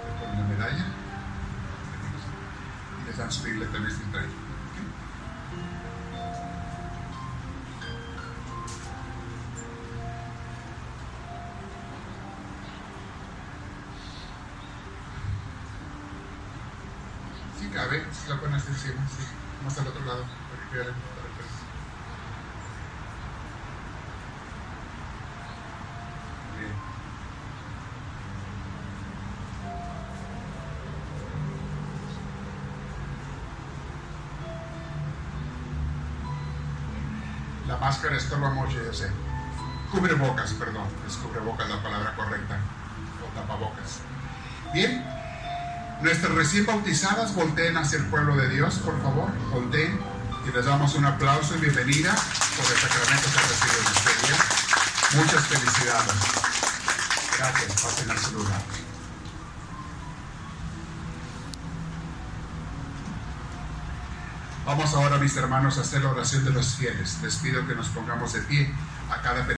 Le 0.05 0.27
ponen 0.27 0.41
la 0.41 0.49
medalla. 0.49 0.87
Y 3.03 3.07
les 3.07 3.17
dan 3.17 3.33
su 3.33 3.43
Biblia 3.43 3.69
también 3.71 3.95
si 3.95 4.03
Sí 17.79 17.85
cabe, 17.85 18.05
si 18.11 18.29
la 18.29 18.41
pones 18.41 18.67
encima, 18.67 19.07
sí. 19.07 19.25
Más 19.65 19.79
al 19.79 19.87
otro 19.87 20.05
lado, 20.05 20.25
para 20.25 20.71
que 20.71 20.79
vean. 20.79 20.95
La 37.69 37.77
máscara 37.77 38.17
es 38.17 38.29
moche, 38.55 38.79
yo 38.85 38.93
sé. 38.93 39.09
Cubre 39.93 40.15
bocas, 40.15 40.53
perdón, 40.55 40.89
es 41.07 41.17
cubre 41.17 41.41
bocas 41.41 41.69
la 41.69 41.81
palabra 41.81 42.13
correcta, 42.17 42.59
o 43.23 43.39
tapabocas. 43.39 44.01
Bien, 44.73 45.18
Nuestras 46.01 46.33
recién 46.33 46.65
bautizadas 46.65 47.35
volteen 47.35 47.77
hacia 47.77 47.99
el 47.99 48.05
pueblo 48.07 48.37
de 48.37 48.49
Dios, 48.51 48.77
por 48.85 49.01
favor, 49.03 49.33
volteen 49.51 49.99
y 50.47 50.53
les 50.53 50.65
damos 50.65 50.95
un 50.95 51.05
aplauso 51.05 51.57
y 51.57 51.59
bienvenida 51.59 52.15
por 52.57 52.73
el 52.73 52.79
sacramento 52.79 53.29
que 53.33 53.41
reciben 53.41 53.87
este 53.97 54.27
día. 54.27 54.37
Muchas 55.17 55.47
felicidades. 55.47 56.15
Gracias, 57.37 57.83
pasen 57.83 58.11
al 58.13 58.19
su 58.19 58.33
lugar. 58.33 58.63
Vamos 64.65 64.95
ahora, 64.95 65.19
mis 65.19 65.37
hermanos, 65.37 65.79
a 65.79 65.81
hacer 65.81 66.05
la 66.05 66.11
oración 66.11 66.45
de 66.45 66.53
los 66.53 66.75
fieles. 66.75 67.19
Les 67.23 67.37
pido 67.37 67.67
que 67.67 67.75
nos 67.75 67.89
pongamos 67.89 68.35
de 68.35 68.43
pie 68.43 68.73
a 69.11 69.21
cada 69.21 69.41